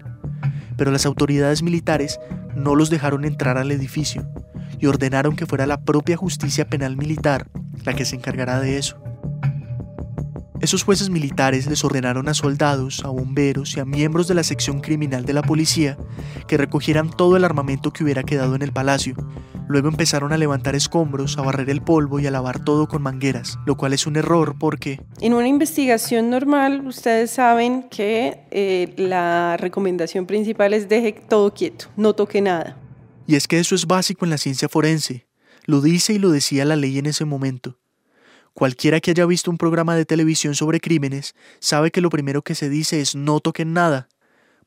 [0.77, 2.19] Pero las autoridades militares
[2.55, 4.27] no los dejaron entrar al edificio
[4.79, 7.47] y ordenaron que fuera la propia justicia penal militar
[7.83, 8.97] la que se encargará de eso.
[10.65, 14.81] Esos jueces militares les ordenaron a soldados, a bomberos y a miembros de la sección
[14.81, 15.95] criminal de la policía
[16.47, 19.13] que recogieran todo el armamento que hubiera quedado en el palacio.
[19.67, 23.59] Luego empezaron a levantar escombros, a barrer el polvo y a lavar todo con mangueras,
[23.67, 24.99] lo cual es un error porque...
[25.21, 31.89] En una investigación normal, ustedes saben que eh, la recomendación principal es deje todo quieto,
[31.95, 32.75] no toque nada.
[33.27, 35.27] Y es que eso es básico en la ciencia forense.
[35.65, 37.77] Lo dice y lo decía la ley en ese momento.
[38.55, 42.55] Cualquiera que haya visto un programa de televisión sobre crímenes sabe que lo primero que
[42.55, 44.07] se dice es no toquen nada,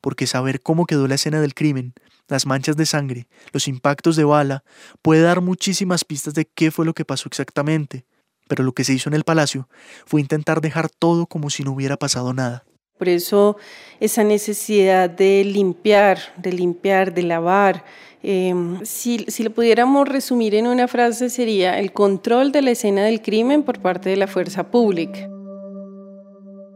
[0.02, 1.94] porque saber cómo quedó la escena del crimen,
[2.28, 4.62] las manchas de sangre, los impactos de bala,
[5.00, 8.04] puede dar muchísimas pistas de qué fue lo que pasó exactamente.
[8.46, 9.70] Pero lo que se hizo en el palacio
[10.04, 12.66] fue intentar dejar todo como si no hubiera pasado nada.
[12.98, 13.56] Por eso
[14.00, 17.84] esa necesidad de limpiar, de limpiar, de lavar,
[18.22, 23.04] Em, si, si lo pudiéramos resumir en una frase sería el control de la escena
[23.04, 25.28] del crimen por parte de la fuerza pública.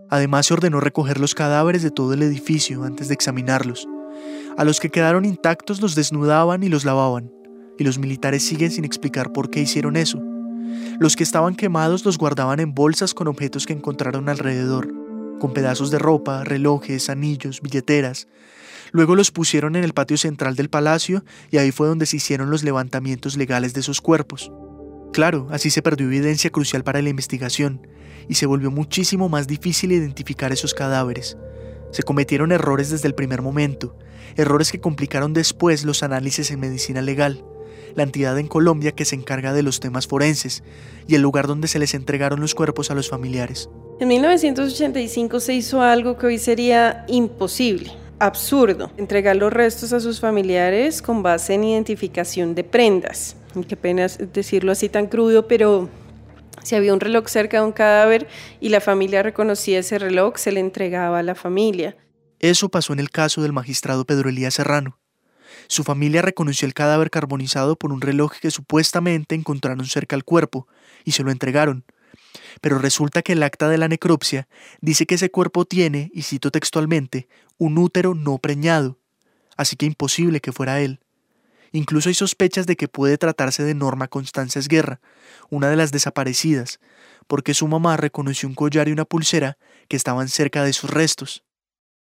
[0.08, 3.88] Además se ordenó recoger los cadáveres de todo el edificio antes de examinarlos.
[4.56, 7.32] A los que quedaron intactos los desnudaban y los lavaban,
[7.78, 10.20] y los militares siguen sin explicar por qué hicieron eso.
[11.00, 15.01] Los que estaban quemados los guardaban en bolsas con objetos que encontraron alrededor,
[15.40, 18.28] con pedazos de ropa, relojes, anillos, billeteras,
[18.92, 22.50] Luego los pusieron en el patio central del palacio y ahí fue donde se hicieron
[22.50, 24.52] los levantamientos legales de esos cuerpos.
[25.14, 27.86] Claro, así se perdió evidencia crucial para la investigación
[28.28, 31.38] y se volvió muchísimo más difícil identificar esos cadáveres.
[31.90, 33.96] Se cometieron errores desde el primer momento,
[34.36, 37.44] errores que complicaron después los análisis en medicina legal,
[37.94, 40.62] la entidad en Colombia que se encarga de los temas forenses
[41.06, 43.68] y el lugar donde se les entregaron los cuerpos a los familiares.
[44.00, 50.20] En 1985 se hizo algo que hoy sería imposible absurdo entregar los restos a sus
[50.20, 53.36] familiares con base en identificación de prendas.
[53.68, 55.88] qué pena decirlo así tan crudo, pero
[56.62, 58.28] si había un reloj cerca de un cadáver
[58.60, 61.96] y la familia reconocía ese reloj, se le entregaba a la familia.
[62.38, 65.01] Eso pasó en el caso del magistrado Pedro Elías Serrano.
[65.72, 70.68] Su familia reconoció el cadáver carbonizado por un reloj que supuestamente encontraron cerca al cuerpo
[71.02, 71.86] y se lo entregaron.
[72.60, 74.48] Pero resulta que el acta de la necropsia
[74.82, 78.98] dice que ese cuerpo tiene, y cito textualmente, un útero no preñado,
[79.56, 81.00] así que imposible que fuera él.
[81.72, 85.00] Incluso hay sospechas de que puede tratarse de Norma Constanza Guerra,
[85.48, 86.80] una de las desaparecidas,
[87.26, 89.56] porque su mamá reconoció un collar y una pulsera
[89.88, 91.44] que estaban cerca de sus restos.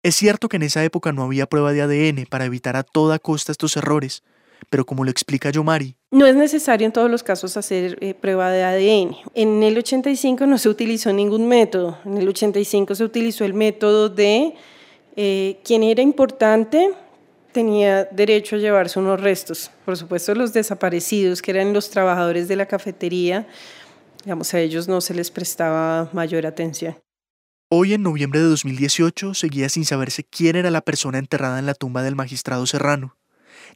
[0.04, 3.20] Es cierto que en esa época no había prueba de ADN para evitar a toda
[3.20, 4.22] costa estos errores,
[4.70, 5.96] pero como lo explica Yomari.
[6.12, 9.16] No es necesario en todos los casos hacer eh, prueba de ADN.
[9.34, 11.98] En el 85 no se utilizó ningún método.
[12.04, 14.56] En el 85 se utilizó el método de
[15.16, 16.92] eh, quien era importante
[17.54, 19.72] tenía derecho a llevarse unos restos.
[19.86, 23.48] Por supuesto, los desaparecidos, que eran los trabajadores de la cafetería,
[24.26, 26.98] digamos, a ellos no se les prestaba mayor atención.
[27.76, 31.74] Hoy, en noviembre de 2018, seguía sin saberse quién era la persona enterrada en la
[31.74, 33.16] tumba del magistrado Serrano.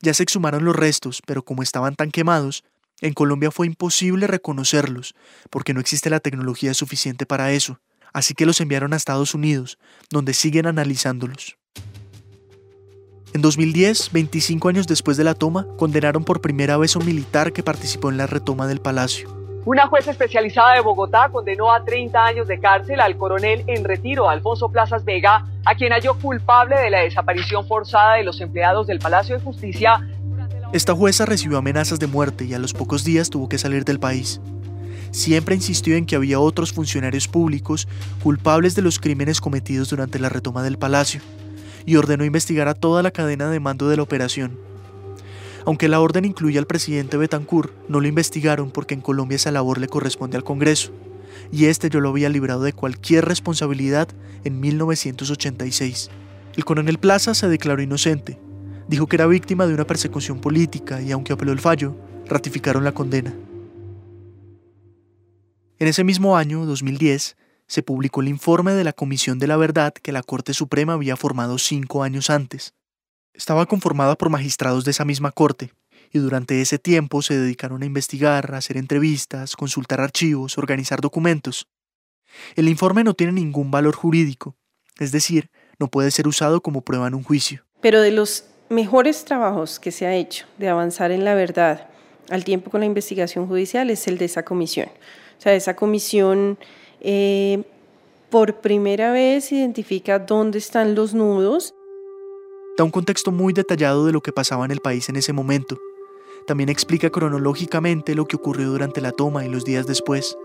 [0.04, 2.64] Ya se exhumaron los restos, pero como estaban tan quemados,
[3.02, 5.16] en Colombia fue imposible reconocerlos,
[5.50, 7.80] porque no existe la tecnología suficiente para eso.
[8.14, 9.80] Así que los enviaron a Estados Unidos,
[10.12, 11.58] donde siguen analizándolos.
[13.34, 17.52] En 2010, 25 años después de la toma, condenaron por primera vez a un militar
[17.52, 19.37] que participó en la retoma del palacio.
[19.68, 24.30] Una jueza especializada de Bogotá condenó a 30 años de cárcel al coronel en retiro
[24.30, 29.00] Alfonso Plazas Vega, a quien halló culpable de la desaparición forzada de los empleados del
[29.00, 30.08] Palacio de Justicia.
[30.72, 34.00] Esta jueza recibió amenazas de muerte y a los pocos días tuvo que salir del
[34.00, 34.40] país.
[35.12, 37.90] siempre insistió en que había otros funcionarios públicos
[38.24, 41.20] culpables de los crímenes cometidos durante la retoma del palacio
[41.86, 44.67] y ordenó investigar a toda la cadena de mando de la operación.
[45.68, 49.80] Aunque la orden incluye al presidente Betancourt, no lo investigaron porque en Colombia esa labor
[49.80, 50.94] le corresponde al Congreso,
[51.52, 54.08] y este yo lo había librado de cualquier responsabilidad
[54.46, 56.10] en 1986.
[56.56, 58.40] El coronel Plaza se declaró inocente,
[58.88, 62.94] dijo que era víctima de una persecución política y aunque apeló el fallo, ratificaron la
[62.94, 63.34] condena.
[65.80, 67.36] En ese mismo año, 2010,
[67.68, 71.18] se publicó el informe de la Comisión de la Verdad que la Corte Suprema había
[71.18, 72.77] formado cinco años antes.
[73.38, 75.72] Estaba conformada por magistrados de esa misma Corte,
[76.12, 81.68] y durante ese tiempo se dedicaron a investigar, a hacer entrevistas, consultar archivos, organizar documentos.
[82.56, 84.56] El informe no tiene ningún valor jurídico,
[84.98, 87.64] es decir, no puede ser usado como prueba en un juicio.
[87.80, 91.90] Pero de los mejores trabajos que se ha hecho de avanzar en la verdad
[92.32, 94.90] al tiempo con la investigación judicial es el de esa comisión.
[95.38, 96.58] O sea, esa comisión
[97.02, 97.62] eh,
[98.32, 101.76] por primera vez identifica dónde están los nudos.
[102.78, 105.80] Da un contexto muy detallado de lo que pasaba en el país en ese momento.
[106.46, 110.38] También explica cronológicamente lo que ocurrió durante la toma y los días después.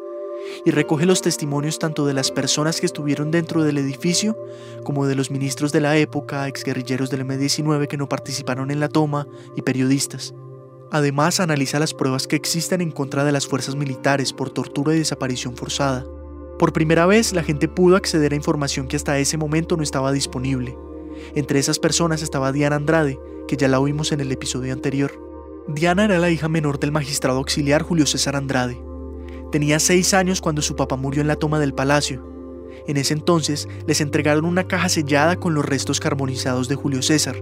[0.64, 4.34] Y recoge los testimonios tanto de las personas que estuvieron dentro del edificio
[4.82, 8.88] como de los ministros de la época, exguerrilleros del M-19 que no participaron en la
[8.88, 10.34] toma y periodistas.
[10.90, 14.98] Además, analiza las pruebas que existen en contra de las fuerzas militares por tortura y
[14.98, 16.06] desaparición forzada.
[16.58, 20.12] Por primera vez, la gente pudo acceder a información que hasta ese momento no estaba
[20.12, 20.74] disponible.
[21.34, 25.12] Entre esas personas estaba Diana Andrade, que ya la oímos en el episodio anterior.
[25.68, 28.80] Diana era la hija menor del magistrado auxiliar Julio César Andrade.
[29.50, 32.26] Tenía seis años cuando su papá murió en la toma del palacio.
[32.86, 37.36] En ese entonces les entregaron una caja sellada con los restos carbonizados de Julio César,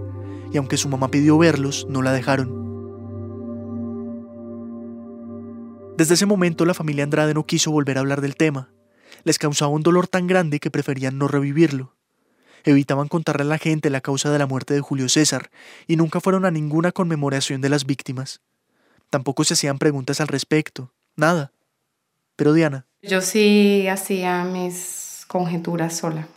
[0.51, 2.61] y aunque su mamá pidió verlos, no la dejaron.
[5.97, 8.71] Desde ese momento la familia Andrade no quiso volver a hablar del tema,
[9.23, 11.95] les causaba un dolor tan grande que preferían no revivirlo.
[12.63, 15.49] Evitaban contarle a la gente la causa de la muerte de Julio César
[15.87, 18.41] y nunca fueron a ninguna conmemoración de las víctimas.
[19.09, 21.51] Tampoco se hacían preguntas al respecto, nada.
[22.35, 22.85] Pero Diana.
[23.01, 26.27] Yo sí hacía mis conjeturas sola,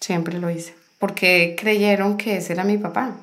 [0.00, 3.16] siempre lo hice, porque creyeron que ese era mi papá,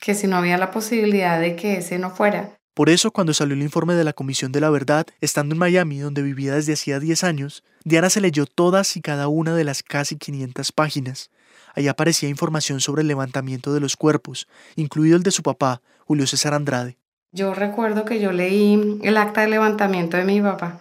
[0.00, 3.56] que si no había la posibilidad de que ese no fuera, por eso, cuando salió
[3.56, 7.00] el informe de la Comisión de la Verdad, estando en Miami, donde vivía desde hacía
[7.00, 11.32] 10 años, Diana se leyó todas y cada una de las casi 500 páginas.
[11.74, 16.26] Allí aparecía información sobre el levantamiento de los cuerpos, incluido el de su papá, Julio
[16.26, 16.96] César Andrade.
[17.32, 20.80] Yo recuerdo que yo leí el acta de levantamiento de mi papá.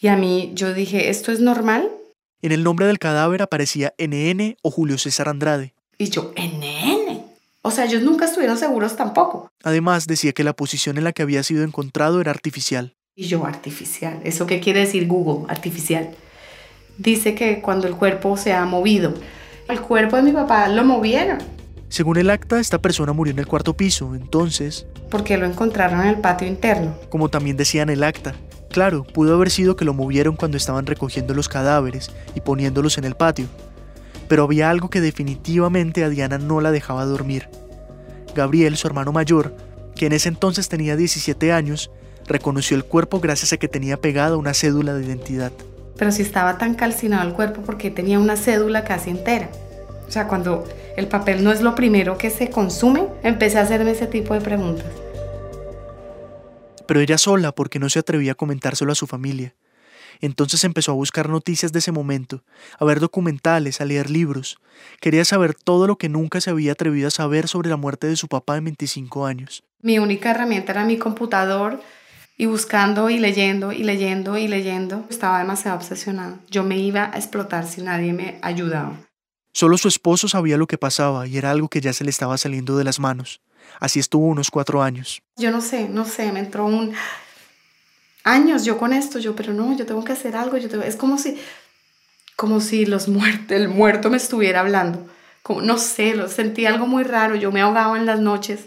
[0.00, 1.90] Y a mí yo dije, ¿esto es normal?
[2.40, 5.74] En el nombre del cadáver aparecía NN o Julio César Andrade.
[5.98, 7.22] Y yo, ¿NN?
[7.62, 9.50] O sea, ellos nunca estuvieron seguros tampoco.
[9.62, 12.96] Además, decía que la posición en la que había sido encontrado era artificial.
[13.14, 14.20] Y yo, artificial.
[14.24, 15.46] ¿Eso qué quiere decir Google?
[15.48, 16.16] Artificial.
[16.98, 19.14] Dice que cuando el cuerpo se ha movido.
[19.68, 21.38] El cuerpo de mi papá lo movieron.
[21.88, 24.86] Según el acta, esta persona murió en el cuarto piso, entonces...
[25.10, 26.94] Porque lo encontraron en el patio interno.
[27.10, 28.34] Como también decía en el acta.
[28.70, 33.04] Claro, pudo haber sido que lo movieron cuando estaban recogiendo los cadáveres y poniéndolos en
[33.04, 33.46] el patio
[34.32, 37.50] pero había algo que definitivamente a Diana no la dejaba dormir.
[38.34, 39.54] Gabriel, su hermano mayor,
[39.94, 41.90] que en ese entonces tenía 17 años,
[42.26, 45.52] reconoció el cuerpo gracias a que tenía pegada una cédula de identidad.
[46.02, 49.48] Pero si estaba tan calcinado el cuerpo porque tenía una cédula casi entera.
[50.08, 50.64] O sea, cuando
[50.96, 54.40] el papel no es lo primero que se consume, empecé a hacerme ese tipo de
[54.40, 54.88] preguntas.
[56.88, 59.54] Pero ella sola porque no se atrevía a comentárselo a su familia.
[60.20, 62.42] Entonces empezó a buscar noticias de ese momento,
[62.80, 64.58] a ver documentales, a leer libros.
[65.00, 68.16] Quería saber todo lo que nunca se había atrevido a saber sobre la muerte de
[68.16, 69.62] su papá de 25 años.
[69.82, 71.80] Mi única herramienta era mi computador
[72.42, 75.06] y buscando y leyendo y leyendo y leyendo.
[75.08, 76.40] Estaba demasiado obsesionada.
[76.50, 78.98] Yo me iba a explotar si nadie me ayudaba.
[79.52, 82.36] Solo su esposo sabía lo que pasaba y era algo que ya se le estaba
[82.36, 83.40] saliendo de las manos.
[83.78, 85.22] Así estuvo unos cuatro años.
[85.36, 86.92] Yo no sé, no sé, me entró un
[88.24, 90.96] años yo con esto, yo, pero no, yo tengo que hacer algo, yo tengo, es
[90.96, 91.40] como si,
[92.34, 95.06] como si los muertos, el muerto me estuviera hablando,
[95.44, 98.66] como, no sé, lo, sentí algo muy raro, yo me ahogaba en las noches,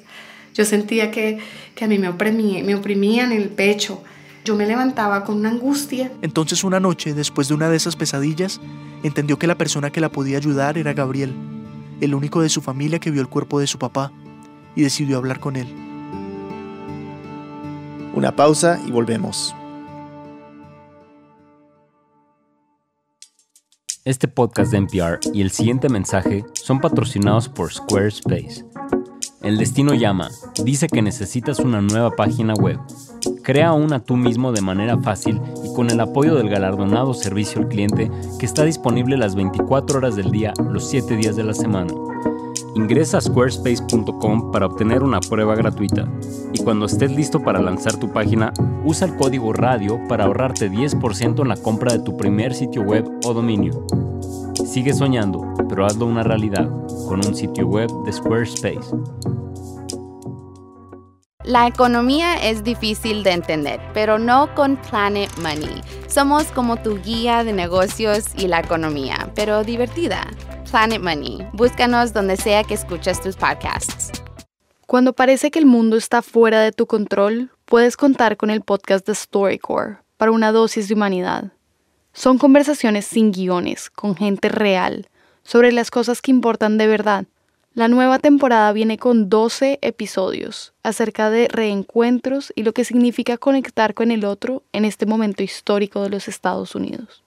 [0.56, 1.38] yo sentía que,
[1.76, 4.02] que a mí me, oprimía, me oprimían el pecho,
[4.46, 6.12] yo me levantaba con una angustia.
[6.22, 8.62] Entonces una noche, después de una de esas pesadillas,
[9.04, 11.34] entendió que la persona que la podía ayudar era Gabriel,
[12.00, 14.14] el único de su familia que vio el cuerpo de su papá,
[14.76, 15.68] y decidió hablar con él.
[18.14, 19.54] Una pausa y volvemos.
[24.06, 28.64] Este podcast de NPR y el siguiente mensaje son patrocinados por Squarespace.
[29.46, 30.32] El destino llama,
[30.64, 32.80] dice que necesitas una nueva página web.
[33.44, 37.68] Crea una tú mismo de manera fácil y con el apoyo del galardonado servicio al
[37.68, 41.94] cliente que está disponible las 24 horas del día, los 7 días de la semana.
[42.74, 46.12] Ingresa a squarespace.com para obtener una prueba gratuita
[46.52, 48.52] y cuando estés listo para lanzar tu página,
[48.84, 53.08] usa el código radio para ahorrarte 10% en la compra de tu primer sitio web
[53.24, 53.86] o dominio.
[54.66, 56.70] Sigue soñando, pero hazlo una realidad
[57.08, 58.96] con un sitio web de Squarespace.
[61.44, 65.82] La economía es difícil de entender, pero no con Planet Money.
[66.08, 70.28] Somos como tu guía de negocios y la economía, pero divertida.
[70.72, 71.48] Planet Money.
[71.54, 74.12] Búscanos donde sea que escuches tus podcasts.
[74.88, 79.06] Cuando parece que el mundo está fuera de tu control, puedes contar con el podcast
[79.06, 81.52] de StoryCorps para una dosis de humanidad.
[82.14, 85.10] Son conversaciones sin guiones, con gente real,
[85.46, 87.26] sobre las cosas que importan de verdad.
[87.74, 93.94] La nueva temporada viene con 12 episodios acerca de reencuentros y lo que significa conectar
[93.94, 97.24] con el otro en este momento histórico de los Estados Unidos.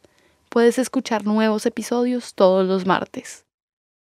[0.48, 3.44] Puedes escuchar nuevos episodios todos los martes.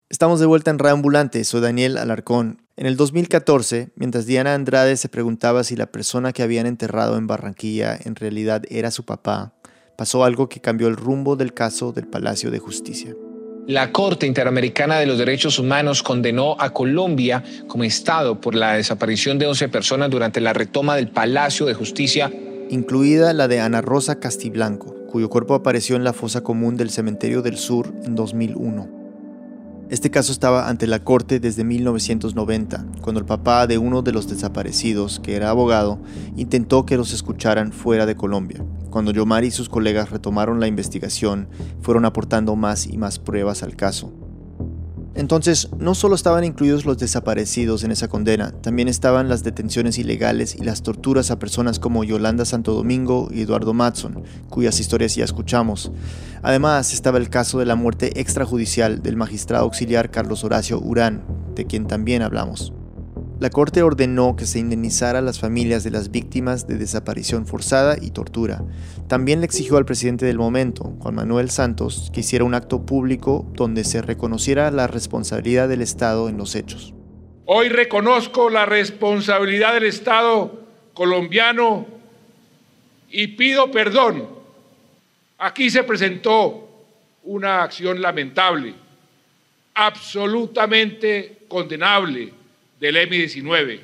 [0.09, 2.61] Estamos de vuelta en Reambulante, soy Daniel Alarcón.
[2.77, 7.27] En el 2014, mientras Diana Andrade se preguntaba si la persona que habían enterrado en
[7.27, 9.53] Barranquilla en realidad era su papá,
[9.97, 13.13] pasó algo que cambió el rumbo del caso del Palacio de Justicia.
[13.69, 19.37] La Corte Interamericana de los Derechos Humanos condenó a Colombia como Estado por la desaparición
[19.37, 22.33] de 11 personas durante la retoma del Palacio de Justicia.
[22.71, 27.43] Incluida la de Ana Rosa Castiblanco, cuyo cuerpo apareció en la fosa común del Cementerio
[27.43, 28.98] del Sur en 2001.
[29.89, 34.29] Este caso estaba ante la corte desde 1990, cuando el papá de uno de los
[34.29, 35.99] desaparecidos, que era abogado,
[36.37, 38.63] intentó que los escucharan fuera de Colombia.
[38.91, 41.49] Cuando Yomari y sus colegas retomaron la investigación,
[41.81, 44.13] fueron aportando más y más pruebas al caso.
[45.19, 50.55] Entonces, no solo estaban incluidos los desaparecidos en esa condena, también estaban las detenciones ilegales
[50.55, 55.25] y las torturas a personas como Yolanda Santo Domingo y Eduardo Matson, cuyas historias ya
[55.25, 55.91] escuchamos.
[56.41, 61.65] Además, estaba el caso de la muerte extrajudicial del magistrado auxiliar Carlos Horacio Urán, de
[61.65, 62.71] quien también hablamos.
[63.39, 67.95] La Corte ordenó que se indemnizara a las familias de las víctimas de desaparición forzada
[68.01, 68.61] y tortura.
[69.07, 73.49] También le exigió al presidente del momento, Juan Manuel Santos, que hiciera un acto público
[73.53, 76.93] donde se reconociera la responsabilidad del Estado en los hechos.
[77.45, 81.87] Hoy reconozco la responsabilidad del Estado colombiano
[83.09, 84.27] y pido perdón.
[85.37, 86.67] Aquí se presentó
[87.23, 88.75] una acción lamentable,
[89.75, 92.38] absolutamente condenable
[92.79, 93.79] del M-19.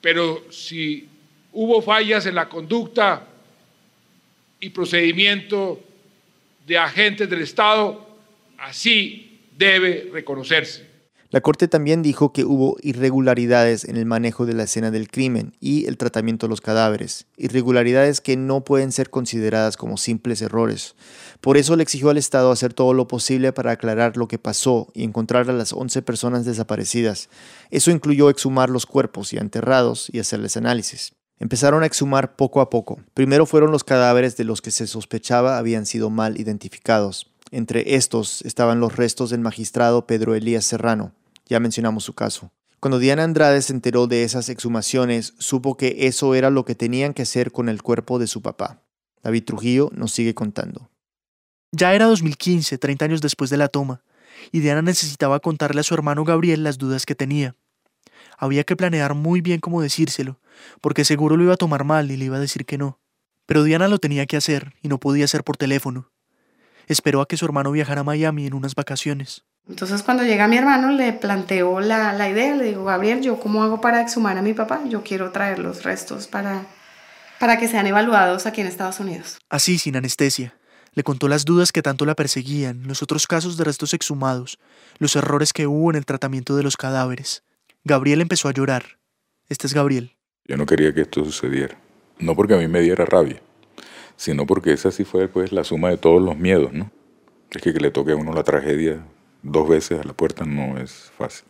[0.00, 1.08] Pero si
[1.52, 3.26] hubo fallas en la conducta
[4.60, 5.80] y procedimiento
[6.66, 8.06] de agentes del Estado,
[8.58, 10.92] así debe reconocerse.
[11.32, 15.54] La Corte también dijo que hubo irregularidades en el manejo de la escena del crimen
[15.60, 20.94] y el tratamiento de los cadáveres, irregularidades que no pueden ser consideradas como simples errores.
[21.42, 24.86] Por eso le exigió al Estado hacer todo lo posible para aclarar lo que pasó
[24.94, 27.28] y encontrar a las 11 personas desaparecidas.
[27.72, 31.14] Eso incluyó exhumar los cuerpos ya enterrados y hacerles análisis.
[31.40, 33.00] Empezaron a exhumar poco a poco.
[33.12, 37.32] Primero fueron los cadáveres de los que se sospechaba habían sido mal identificados.
[37.50, 41.12] Entre estos estaban los restos del magistrado Pedro Elías Serrano,
[41.46, 42.52] ya mencionamos su caso.
[42.78, 47.14] Cuando Diana Andrade se enteró de esas exhumaciones, supo que eso era lo que tenían
[47.14, 48.80] que hacer con el cuerpo de su papá.
[49.24, 50.91] David Trujillo nos sigue contando.
[51.74, 54.02] Ya era 2015, 30 años después de la toma,
[54.50, 57.56] y Diana necesitaba contarle a su hermano Gabriel las dudas que tenía.
[58.36, 60.38] Había que planear muy bien cómo decírselo,
[60.82, 63.00] porque seguro lo iba a tomar mal y le iba a decir que no.
[63.46, 66.10] Pero Diana lo tenía que hacer y no podía hacer por teléfono.
[66.88, 69.44] Esperó a que su hermano viajara a Miami en unas vacaciones.
[69.66, 73.62] Entonces cuando llega mi hermano le planteo la, la, idea, le digo, Gabriel, ¿yo cómo
[73.62, 74.82] hago para exhumar a mi papá?
[74.88, 76.66] Yo quiero traer los restos para,
[77.38, 79.38] para que sean evaluados aquí en Estados Unidos.
[79.48, 80.54] Así, sin anestesia.
[80.94, 84.58] Le contó las dudas que tanto la perseguían, los otros casos de restos exhumados,
[84.98, 87.42] los errores que hubo en el tratamiento de los cadáveres.
[87.84, 88.98] Gabriel empezó a llorar.
[89.48, 90.16] Este es Gabriel.
[90.44, 91.78] Yo no quería que esto sucediera.
[92.18, 93.40] No porque a mí me diera rabia,
[94.16, 96.90] sino porque esa sí fue pues, la suma de todos los miedos, ¿no?
[97.50, 99.04] Es que, que le toque a uno la tragedia
[99.42, 101.44] dos veces a la puerta no es fácil.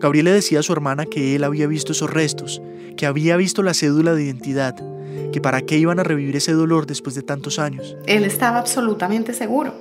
[0.00, 2.62] Gabriel le decía a su hermana que él había visto esos restos,
[2.96, 4.76] que había visto la cédula de identidad,
[5.32, 7.96] que para qué iban a revivir ese dolor después de tantos años.
[8.06, 9.74] Él estaba absolutamente seguro.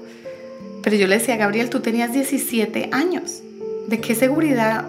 [0.83, 3.41] Pero yo le decía, Gabriel, tú tenías 17 años.
[3.87, 4.85] ¿De qué seguridad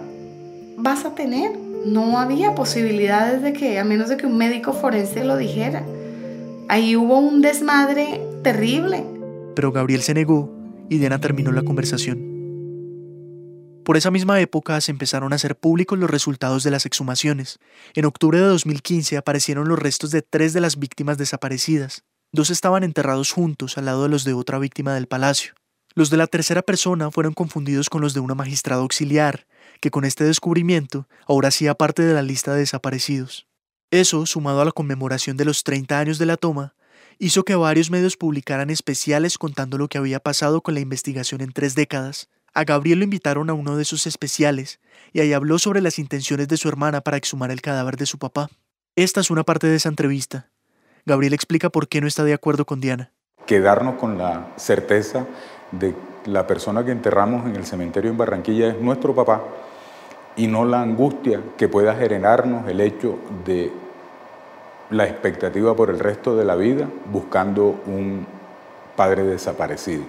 [0.77, 1.51] vas a tener?
[1.85, 5.83] No había posibilidades de que, a menos de que un médico forense lo dijera.
[6.67, 9.03] Ahí hubo un desmadre terrible.
[9.55, 10.49] Pero Gabriel se negó
[10.89, 12.28] y Diana terminó la conversación.
[13.89, 17.57] Por esa misma época se empezaron a hacer públicos los resultados de las exhumaciones.
[17.95, 22.03] En octubre de 2015 aparecieron los restos de tres de las víctimas desaparecidas.
[22.31, 25.53] Dos estaban enterrados juntos al lado de los de otra víctima del palacio.
[25.95, 29.47] Los de la tercera persona fueron confundidos con los de una magistrada auxiliar,
[29.81, 33.47] que con este descubrimiento ahora hacía parte de la lista de desaparecidos.
[33.89, 36.75] Eso, sumado a la conmemoración de los 30 años de la toma,
[37.17, 41.53] hizo que varios medios publicaran especiales contando lo que había pasado con la investigación en
[41.53, 42.29] tres décadas.
[42.53, 44.79] A Gabriel lo invitaron a uno de sus especiales,
[45.13, 48.17] y ahí habló sobre las intenciones de su hermana para exhumar el cadáver de su
[48.17, 48.49] papá.
[48.95, 50.49] Esta es una parte de esa entrevista.
[51.05, 53.11] Gabriel explica por qué no está de acuerdo con Diana.
[53.45, 55.25] Quedarnos con la certeza
[55.71, 55.95] de
[56.25, 59.43] la persona que enterramos en el cementerio en Barranquilla es nuestro papá
[60.35, 63.71] y no la angustia que pueda generarnos el hecho de
[64.89, 68.25] la expectativa por el resto de la vida buscando un
[68.95, 70.03] padre desaparecido.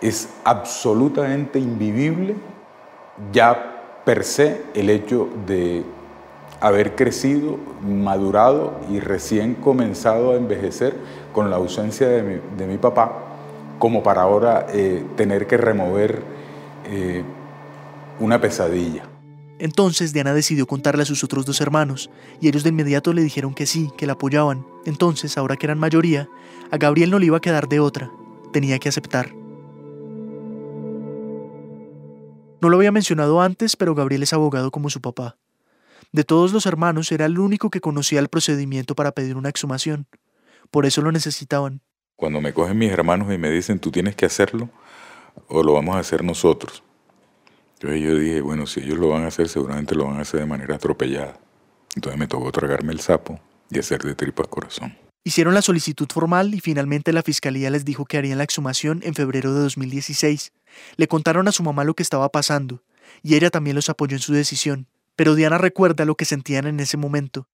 [0.00, 2.36] Es absolutamente invivible
[3.32, 5.84] ya per se el hecho de
[6.60, 10.96] haber crecido, madurado y recién comenzado a envejecer
[11.32, 13.12] con la ausencia de mi, papá,
[13.78, 16.22] como para ahora eh, tener que remover
[16.86, 17.22] eh,
[18.18, 19.04] una pesadilla.
[19.60, 23.54] Entonces Diana decidió contarle a sus otros dos hermanos, y ellos de inmediato le dijeron
[23.54, 24.64] que sí, que la apoyaban.
[24.84, 26.28] Entonces, ahora que eran mayoría,
[26.70, 28.10] a Gabriel no le iba a quedar de otra,
[28.52, 29.32] tenía que aceptar.
[32.60, 35.36] No lo había mencionado antes, pero Gabriel es abogado como su papá.
[36.10, 40.06] De todos los hermanos era el único que conocía el procedimiento para pedir una exhumación.
[40.70, 41.82] Por eso lo necesitaban.
[42.16, 44.70] Cuando me cogen mis hermanos y me dicen, tú tienes que hacerlo
[45.48, 46.82] o lo vamos a hacer nosotros.
[47.74, 50.40] Entonces yo dije, bueno, si ellos lo van a hacer, seguramente lo van a hacer
[50.40, 51.38] de manera atropellada.
[51.94, 53.38] Entonces me tocó tragarme el sapo
[53.70, 54.96] y hacer de tripas corazón.
[55.28, 59.12] Hicieron la solicitud formal y finalmente la fiscalía les dijo que harían la exhumación en
[59.12, 60.52] febrero de 2016.
[60.96, 62.82] Le contaron a su mamá lo que estaba pasando
[63.22, 64.86] y ella también los apoyó en su decisión.
[65.16, 67.46] Pero Diana recuerda lo que sentían en ese momento.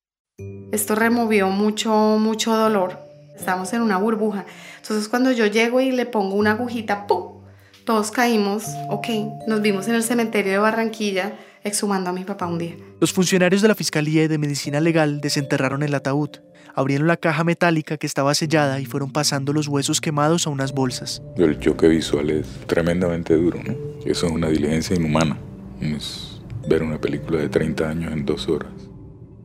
[0.70, 3.00] Esto removió mucho, mucho dolor.
[3.34, 4.46] Estamos en una burbuja.
[4.76, 7.42] Entonces cuando yo llego y le pongo una agujita, ¡pum!
[7.84, 9.08] Todos caímos, ok,
[9.48, 12.76] nos vimos en el cementerio de Barranquilla exhumando a mi papá un día.
[13.00, 16.30] Los funcionarios de la Fiscalía y de Medicina Legal desenterraron el ataúd,
[16.74, 20.72] abrieron la caja metálica que estaba sellada y fueron pasando los huesos quemados a unas
[20.72, 21.22] bolsas.
[21.36, 23.74] El choque visual es tremendamente duro, ¿no?
[24.04, 25.38] Eso es una diligencia inhumana.
[25.80, 28.70] Es ver una película de 30 años en dos horas.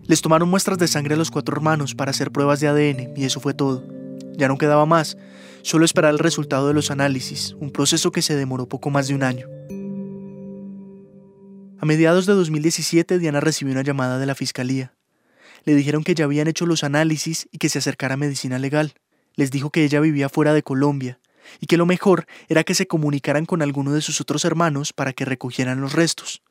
[0.05, 3.25] Les tomaron muestras de sangre a los cuatro hermanos para hacer pruebas de ADN y
[3.25, 3.83] eso fue todo.
[4.37, 5.17] Ya no quedaba más,
[5.61, 9.15] solo esperar el resultado de los análisis, un proceso que se demoró poco más de
[9.15, 9.47] un año.
[11.79, 14.93] A mediados de 2017, Diana recibió una llamada de la fiscalía.
[15.65, 18.93] Le dijeron que ya habían hecho los análisis y que se acercara a medicina legal.
[19.35, 21.19] Les dijo que ella vivía fuera de Colombia
[21.59, 25.13] y que lo mejor era que se comunicaran con alguno de sus otros hermanos para
[25.13, 26.41] que recogieran los restos.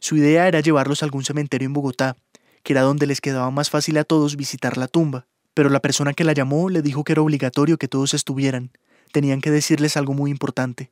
[0.00, 2.16] Su idea era llevarlos a algún cementerio en Bogotá,
[2.62, 6.14] que era donde les quedaba más fácil a todos visitar la tumba pero la persona
[6.14, 8.70] que la llamó le dijo que era obligatorio que todos estuvieran.
[9.12, 10.90] Tenían que decirles algo muy importante.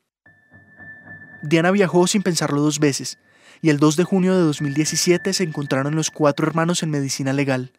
[1.43, 3.19] Diana viajó sin pensarlo dos veces,
[3.63, 7.73] y el 2 de junio de 2017 se encontraron los cuatro hermanos en medicina legal.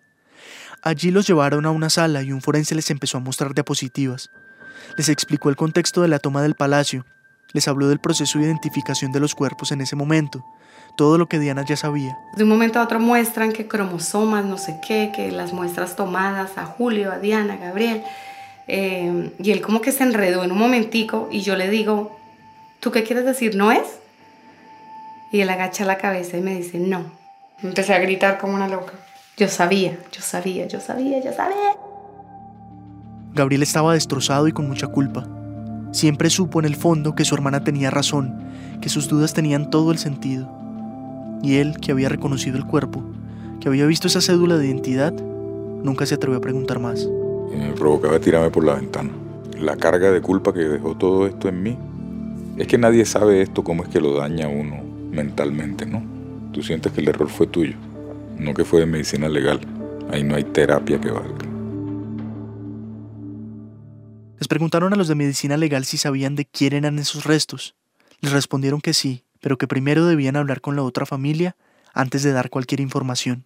[0.82, 4.32] Allí los llevaron a una sala y un forense les empezó a mostrar diapositivas.
[4.98, 7.06] Les explicó el contexto de la toma del palacio,
[7.54, 10.44] les habló del proceso de identificación de los cuerpos en ese momento,
[10.98, 12.18] todo lo que Diana ya sabía.
[12.36, 16.58] De un momento a otro muestran que cromosomas, no sé qué, que las muestras tomadas
[16.58, 18.04] a Julio, a Diana, a Gabriel.
[18.68, 22.18] Eh, y él como que se enredó en un momentico y yo le digo,
[22.80, 23.56] ¿tú qué quieres decir?
[23.56, 24.01] ¿No es?
[25.32, 27.06] Y él agacha la cabeza y me dice, no.
[27.64, 28.94] Empecé a gritar como una loca.
[29.38, 31.76] Yo sabía, yo sabía, yo sabía, yo sabía.
[33.34, 35.26] Gabriel estaba destrozado y con mucha culpa.
[35.94, 38.44] Siempre supo en el fondo que su hermana tenía razón,
[38.82, 40.50] que sus dudas tenían todo el sentido
[41.42, 43.04] y él, que había reconocido el cuerpo,
[43.60, 47.08] que había visto esa cédula de identidad, nunca se atrevió a preguntar más.
[47.58, 49.12] me provocaba tirarme por la ventana.
[49.60, 51.78] La carga de culpa que dejó todo esto en mí.
[52.58, 56.04] Es que nadie sabe esto, cómo es que lo daña a uno mentalmente, ¿no?
[56.52, 57.76] Tú sientes que el error fue tuyo,
[58.38, 59.60] no que fue de medicina legal.
[60.12, 61.46] Ahí no hay terapia que valga.
[64.40, 67.76] Les preguntaron a los de medicina legal si sabían de quién eran esos restos.
[68.20, 71.56] Les respondieron que sí, pero que primero debían hablar con la otra familia
[71.94, 73.46] antes de dar cualquier información.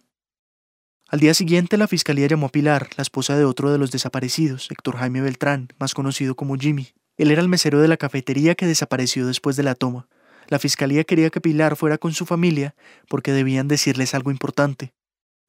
[1.08, 4.70] Al día siguiente la fiscalía llamó a Pilar, la esposa de otro de los desaparecidos,
[4.70, 6.88] Héctor Jaime Beltrán, más conocido como Jimmy.
[7.16, 10.08] Él era el mesero de la cafetería que desapareció después de la toma.
[10.48, 12.74] La fiscalía quería que Pilar fuera con su familia
[13.08, 14.94] porque debían decirles algo importante.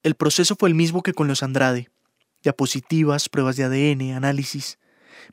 [0.03, 1.89] El proceso fue el mismo que con los Andrade.
[2.43, 4.79] Diapositivas, pruebas de ADN, análisis.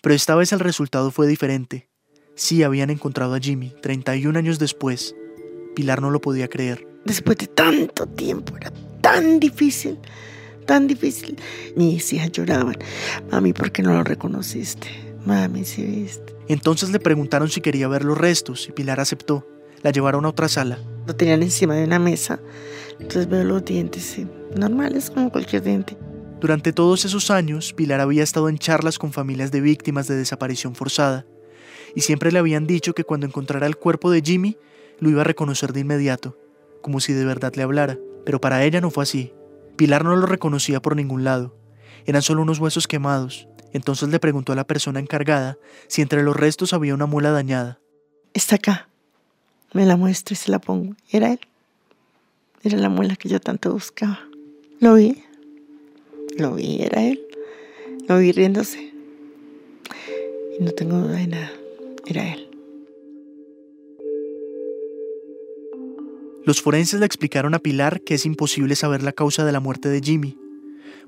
[0.03, 1.89] Pero esta vez el resultado fue diferente.
[2.35, 5.15] Sí habían encontrado a Jimmy, 31 años después,
[5.75, 6.87] Pilar no lo podía creer.
[7.05, 9.99] Después de tanto tiempo, era tan difícil,
[10.67, 11.37] tan difícil.
[11.77, 12.77] Mis hijas lloraban.
[13.31, 14.89] Mami, ¿por qué no lo reconociste?
[15.27, 16.35] Mami, si viste.
[16.49, 19.47] Entonces le preguntaron si quería ver los restos y Pilar aceptó.
[19.85, 20.79] La llevaron a otra sala.
[21.07, 22.41] Lo tenían encima de una mesa.
[22.99, 24.19] Entonces veo los dientes,
[24.57, 25.97] normales como cualquier diente.
[26.41, 30.75] Durante todos esos años, Pilar había estado en charlas con familias de víctimas de desaparición
[30.75, 31.27] forzada,
[31.95, 34.59] y siempre le habían dicho que cuando encontrara el cuerpo de Jimmy,
[34.99, 36.37] lo iba a reconocer de inmediato,
[36.83, 39.33] como si de verdad le hablara, pero para ella no fue así.
[39.77, 41.57] Pilar no lo reconocía por ningún lado,
[42.07, 43.49] eran solo unos huesos quemados.
[43.73, 45.59] Entonces le preguntó a la persona encargada
[45.89, 47.81] si entre los restos había una muela dañada.
[48.33, 48.89] Está acá.
[49.75, 50.95] Me la muestro y se la pongo.
[51.11, 51.41] Era él.
[52.63, 54.21] Era la muela que yo tanto buscaba.
[54.79, 55.23] Lo vi.
[56.39, 57.21] Lo vi, era él.
[58.09, 58.93] Lo vi riéndose.
[60.59, 61.53] Y no tengo duda de nada.
[62.07, 62.49] Era él.
[66.45, 69.89] Los forenses le explicaron a Pilar que es imposible saber la causa de la muerte
[69.89, 70.39] de Jimmy.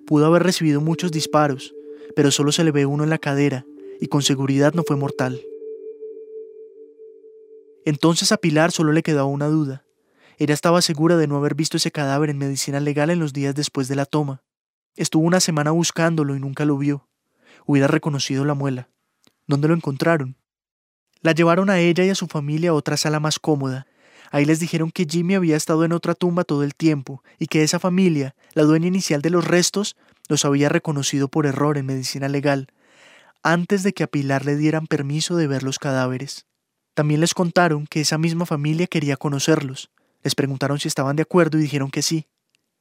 [0.07, 1.73] Pudo haber recibido muchos disparos,
[2.17, 3.64] pero solo se le ve uno en la cadera
[4.01, 5.41] y con seguridad no fue mortal.
[7.87, 9.84] Entonces a Pilar solo le quedaba una duda.
[10.39, 13.55] Ella estaba segura de no haber visto ese cadáver en medicina legal en los días
[13.55, 14.43] después de la toma.
[14.97, 17.07] Estuvo una semana buscándolo y nunca lo vio.
[17.64, 18.89] Hubiera reconocido la muela.
[19.47, 20.37] ¿Dónde lo encontraron?
[21.20, 23.87] La llevaron a ella y a su familia a otra sala más cómoda.
[24.32, 27.62] Ahí les dijeron que Jimmy había estado en otra tumba todo el tiempo y que
[27.62, 29.97] esa familia, la dueña inicial de los restos,
[30.28, 32.66] los había reconocido por error en medicina legal,
[33.45, 36.47] antes de que a Pilar le dieran permiso de ver los cadáveres.
[36.97, 39.90] También les contaron que esa misma familia quería conocerlos.
[40.22, 42.24] Les preguntaron si estaban de acuerdo y dijeron que sí.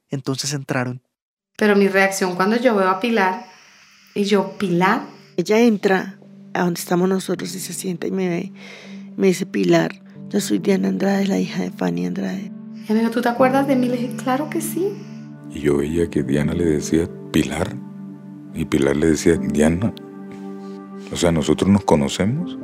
[0.08, 1.02] Entonces entraron.
[1.58, 3.44] Pero mi reacción cuando yo veo a Pilar,
[4.14, 5.02] y yo, Pilar.
[5.36, 6.18] Ella entra
[6.54, 8.52] a donde estamos nosotros y se sienta y me ve.
[9.18, 10.00] Me dice, Pilar,
[10.30, 12.50] yo soy Diana Andrade, la hija de Fanny Andrade.
[12.88, 13.86] Y me dijo, ¿tú te acuerdas de mí?
[13.86, 14.94] Le dije, claro que sí.
[15.50, 17.76] Y yo veía que Diana le decía Pilar
[18.54, 19.92] y Pilar le decía Diana.
[21.12, 22.56] O sea, nosotros nos conocemos.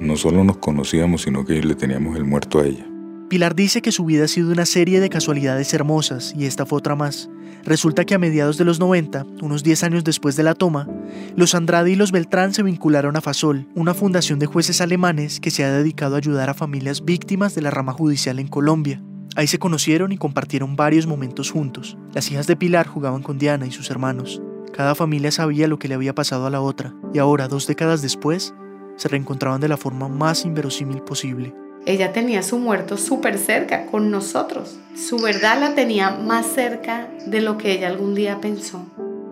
[0.00, 2.86] No solo nos conocíamos, sino que le teníamos el muerto a ella.
[3.28, 6.78] Pilar dice que su vida ha sido una serie de casualidades hermosas y esta fue
[6.78, 7.28] otra más.
[7.64, 10.88] Resulta que a mediados de los 90, unos 10 años después de la toma,
[11.36, 15.50] los Andrade y los Beltrán se vincularon a FASOL, una fundación de jueces alemanes que
[15.50, 19.02] se ha dedicado a ayudar a familias víctimas de la rama judicial en Colombia.
[19.36, 21.98] Ahí se conocieron y compartieron varios momentos juntos.
[22.14, 24.42] Las hijas de Pilar jugaban con Diana y sus hermanos.
[24.72, 28.02] Cada familia sabía lo que le había pasado a la otra, y ahora, dos décadas
[28.02, 28.54] después,
[28.96, 31.54] se reencontraban de la forma más inverosímil posible.
[31.86, 34.78] Ella tenía su muerto súper cerca, con nosotros.
[34.94, 38.84] Su verdad la tenía más cerca de lo que ella algún día pensó.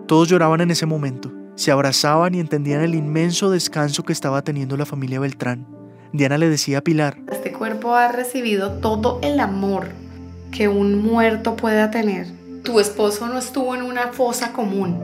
[0.07, 4.77] Todos lloraban en ese momento, se abrazaban y entendían el inmenso descanso que estaba teniendo
[4.77, 5.67] la familia Beltrán.
[6.11, 9.89] Diana le decía a Pilar, Este cuerpo ha recibido todo el amor
[10.51, 12.27] que un muerto pueda tener.
[12.63, 14.99] Tu esposo no estuvo en una fosa común,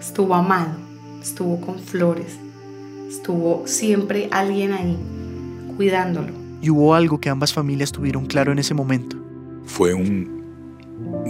[0.00, 0.76] estuvo amado,
[1.20, 2.38] estuvo con flores,
[3.12, 4.96] estuvo siempre alguien ahí
[5.76, 6.32] cuidándolo.
[6.62, 9.16] Y hubo algo que ambas familias tuvieron claro en ese momento.
[9.66, 10.42] Fue un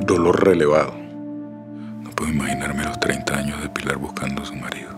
[0.06, 0.94] dolor relevado.
[2.02, 4.90] No puedo imaginarme los 30 años de Pilar buscando a su marido,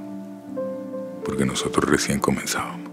[1.24, 2.90] porque nosotros recién comenzábamos.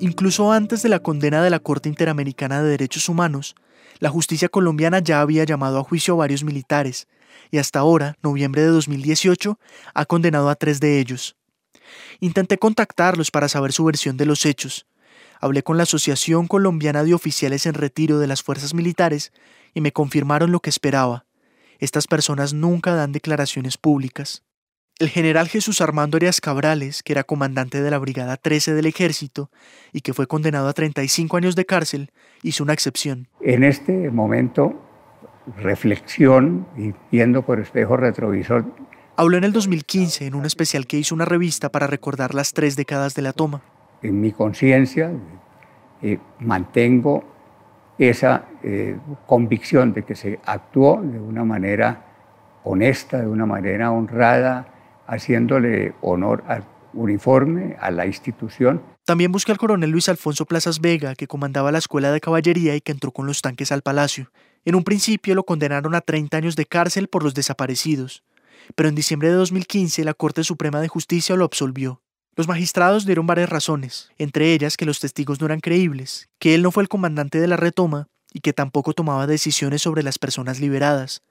[0.00, 3.54] Incluso antes de la condena de la Corte Interamericana de Derechos Humanos,
[3.98, 7.06] la justicia colombiana ya había llamado a juicio a varios militares,
[7.50, 9.58] y hasta ahora, noviembre de 2018,
[9.94, 11.36] ha condenado a tres de ellos.
[12.20, 14.86] Intenté contactarlos para saber su versión de los hechos.
[15.40, 19.32] Hablé con la Asociación Colombiana de Oficiales en Retiro de las Fuerzas Militares
[19.74, 21.24] y me confirmaron lo que esperaba.
[21.78, 24.44] Estas personas nunca dan declaraciones públicas.
[24.98, 29.50] El general Jesús Armando Arias Cabrales, que era comandante de la Brigada 13 del Ejército
[29.94, 32.10] y que fue condenado a 35 años de cárcel,
[32.42, 33.26] hizo una excepción.
[33.40, 34.89] En este momento,
[35.56, 38.64] reflexión y viendo por espejo retrovisor.
[39.16, 42.76] Habló en el 2015 en un especial que hizo una revista para recordar las tres
[42.76, 43.60] décadas de la toma.
[44.02, 45.12] En mi conciencia
[46.02, 47.24] eh, mantengo
[47.98, 48.96] esa eh,
[49.26, 52.06] convicción de que se actuó de una manera
[52.64, 54.68] honesta, de una manera honrada,
[55.06, 56.64] haciéndole honor al
[56.94, 58.82] uniforme, a la institución.
[59.04, 62.80] También busqué al coronel Luis Alfonso Plazas Vega, que comandaba la escuela de caballería y
[62.80, 64.30] que entró con los tanques al palacio.
[64.64, 68.22] En un principio lo condenaron a 30 años de cárcel por los desaparecidos,
[68.74, 72.02] pero en diciembre de 2015 la Corte Suprema de Justicia lo absolvió.
[72.36, 76.62] Los magistrados dieron varias razones, entre ellas que los testigos no eran creíbles, que él
[76.62, 80.60] no fue el comandante de la retoma y que tampoco tomaba decisiones sobre las personas
[80.60, 81.22] liberadas.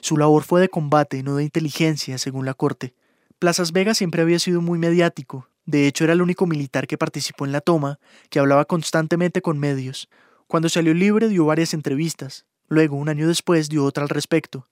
[0.00, 2.94] Su labor fue de combate, no de inteligencia, según la Corte.
[3.38, 7.44] Plazas Vega siempre había sido muy mediático, De hecho, era el único militar que participó
[7.44, 7.98] en la toma,
[8.30, 10.08] que hablaba constantemente con medios.
[10.46, 12.46] Cuando salió libre dio varias entrevistas.
[12.68, 14.68] Luego, un año después, dio otra al respecto.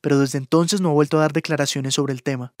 [0.00, 2.52] Pero desde entonces no ha vuelto a dar declaraciones sobre el tema.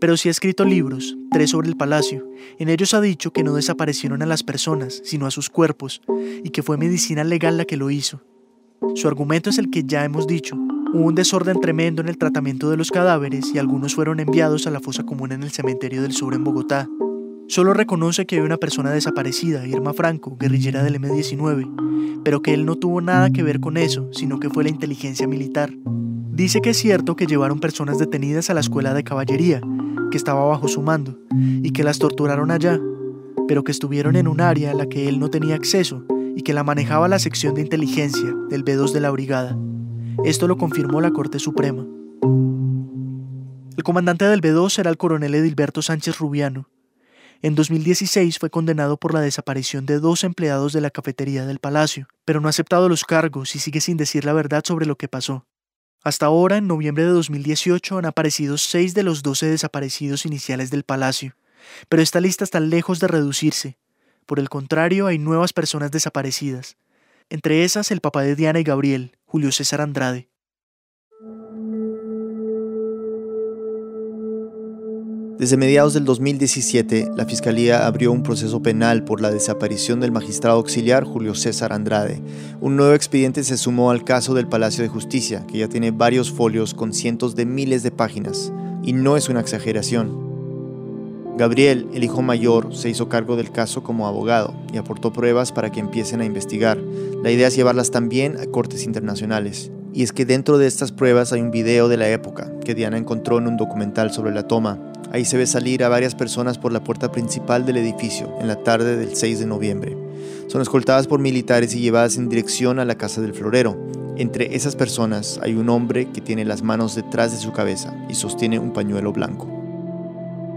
[0.00, 2.28] Pero sí ha escrito libros, tres sobre el palacio.
[2.58, 6.02] En ellos ha dicho que no desaparecieron a las personas, sino a sus cuerpos,
[6.42, 8.20] y que fue medicina legal la que lo hizo.
[8.96, 10.56] Su argumento es el que ya hemos dicho,
[10.94, 14.70] Hubo un desorden tremendo en el tratamiento de los cadáveres y algunos fueron enviados a
[14.70, 16.86] la fosa común en el cementerio del sur en Bogotá.
[17.48, 22.66] Solo reconoce que hay una persona desaparecida, Irma Franco, guerrillera del M-19, pero que él
[22.66, 25.72] no tuvo nada que ver con eso, sino que fue la inteligencia militar.
[26.30, 29.62] Dice que es cierto que llevaron personas detenidas a la escuela de caballería,
[30.10, 31.18] que estaba bajo su mando,
[31.62, 32.78] y que las torturaron allá,
[33.48, 36.04] pero que estuvieron en un área a la que él no tenía acceso
[36.36, 39.56] y que la manejaba la sección de inteligencia del B2 de la brigada.
[40.24, 41.84] Esto lo confirmó la Corte Suprema.
[43.76, 46.68] El comandante del B2 era el coronel Edilberto Sánchez Rubiano.
[47.40, 52.06] En 2016 fue condenado por la desaparición de dos empleados de la cafetería del Palacio,
[52.24, 55.08] pero no ha aceptado los cargos y sigue sin decir la verdad sobre lo que
[55.08, 55.46] pasó.
[56.04, 60.84] Hasta ahora, en noviembre de 2018, han aparecido seis de los doce desaparecidos iniciales del
[60.84, 61.34] Palacio,
[61.88, 63.78] pero esta lista está lejos de reducirse.
[64.26, 66.76] Por el contrario, hay nuevas personas desaparecidas,
[67.32, 70.28] entre esas el papá de Diana y Gabriel, Julio César Andrade.
[75.38, 80.58] Desde mediados del 2017, la Fiscalía abrió un proceso penal por la desaparición del magistrado
[80.58, 82.20] auxiliar Julio César Andrade.
[82.60, 86.30] Un nuevo expediente se sumó al caso del Palacio de Justicia, que ya tiene varios
[86.30, 88.52] folios con cientos de miles de páginas.
[88.84, 90.31] Y no es una exageración.
[91.42, 95.72] Gabriel, el hijo mayor, se hizo cargo del caso como abogado y aportó pruebas para
[95.72, 96.78] que empiecen a investigar.
[97.20, 99.72] La idea es llevarlas también a cortes internacionales.
[99.92, 102.96] Y es que dentro de estas pruebas hay un video de la época que Diana
[102.96, 104.78] encontró en un documental sobre la toma.
[105.10, 108.62] Ahí se ve salir a varias personas por la puerta principal del edificio en la
[108.62, 109.96] tarde del 6 de noviembre.
[110.46, 113.76] Son escoltadas por militares y llevadas en dirección a la casa del florero.
[114.16, 118.14] Entre esas personas hay un hombre que tiene las manos detrás de su cabeza y
[118.14, 119.61] sostiene un pañuelo blanco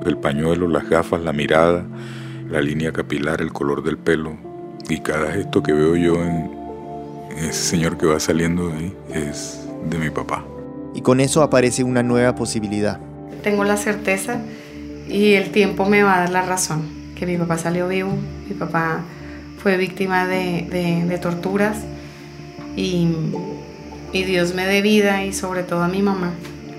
[0.06, 1.86] el pañuelo, las gafas, la mirada,
[2.50, 4.38] la línea capilar, el color del pelo.
[4.90, 6.50] Y cada gesto que veo yo en
[7.38, 10.46] ese señor que va saliendo de ahí es de mi papá.
[10.94, 13.00] Y con eso aparece una nueva posibilidad.
[13.44, 14.42] Tengo la certeza
[15.08, 16.84] y el tiempo me va a dar la razón,
[17.16, 18.14] que mi papá salió vivo,
[18.48, 19.02] mi papá
[19.58, 21.78] fue víctima de, torturas
[22.76, 23.10] y,
[24.14, 26.32] y Dios me dé vida y sobre todo a mi mamá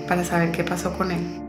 [0.07, 1.46] para saber qué pasó con él.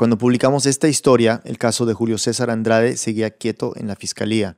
[0.00, 4.56] Cuando publicamos esta historia, el caso de Julio César Andrade seguía quieto en la fiscalía.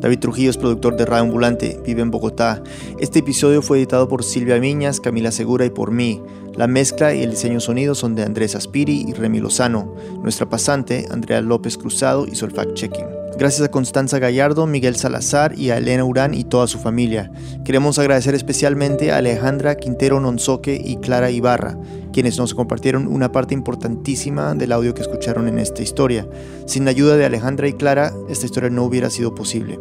[0.00, 2.64] David Trujillo es productor de Radio Ambulante, vive en Bogotá.
[2.98, 6.20] Este episodio fue editado por Silvia Miñas, Camila Segura y por mí.
[6.56, 9.94] La mezcla y el diseño sonido son de Andrés Aspiri y Remy Lozano.
[10.20, 13.23] Nuestra pasante, Andrea López Cruzado, hizo el fact-checking.
[13.36, 17.32] Gracias a Constanza Gallardo, Miguel Salazar y a Elena Urán y toda su familia.
[17.64, 21.76] Queremos agradecer especialmente a Alejandra Quintero Nonzoque y Clara Ibarra,
[22.12, 26.28] quienes nos compartieron una parte importantísima del audio que escucharon en esta historia.
[26.66, 29.78] Sin la ayuda de Alejandra y Clara, esta historia no hubiera sido posible.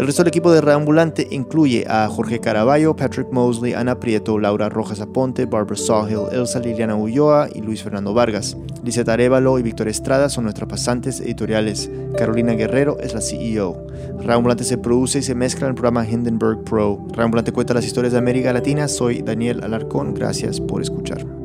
[0.00, 4.70] El resto del equipo de Reambulante incluye a Jorge Caraballo, Patrick Mosley, Ana Prieto, Laura
[4.70, 8.56] Rojas Aponte, Barbara Sawhill, Elsa Liliana Ulloa y Luis Fernando Vargas.
[8.82, 11.90] Lizeth Arevalo y Víctor Estrada son nuestras pasantes editoriales.
[12.16, 13.86] Carolina Guerrero es la CEO.
[14.20, 17.06] Reambulante se produce y se mezcla en el programa Hindenburg Pro.
[17.12, 18.88] Reambulante cuenta las historias de América Latina.
[18.88, 20.14] Soy Daniel Alarcón.
[20.14, 21.39] Gracias por escuchar.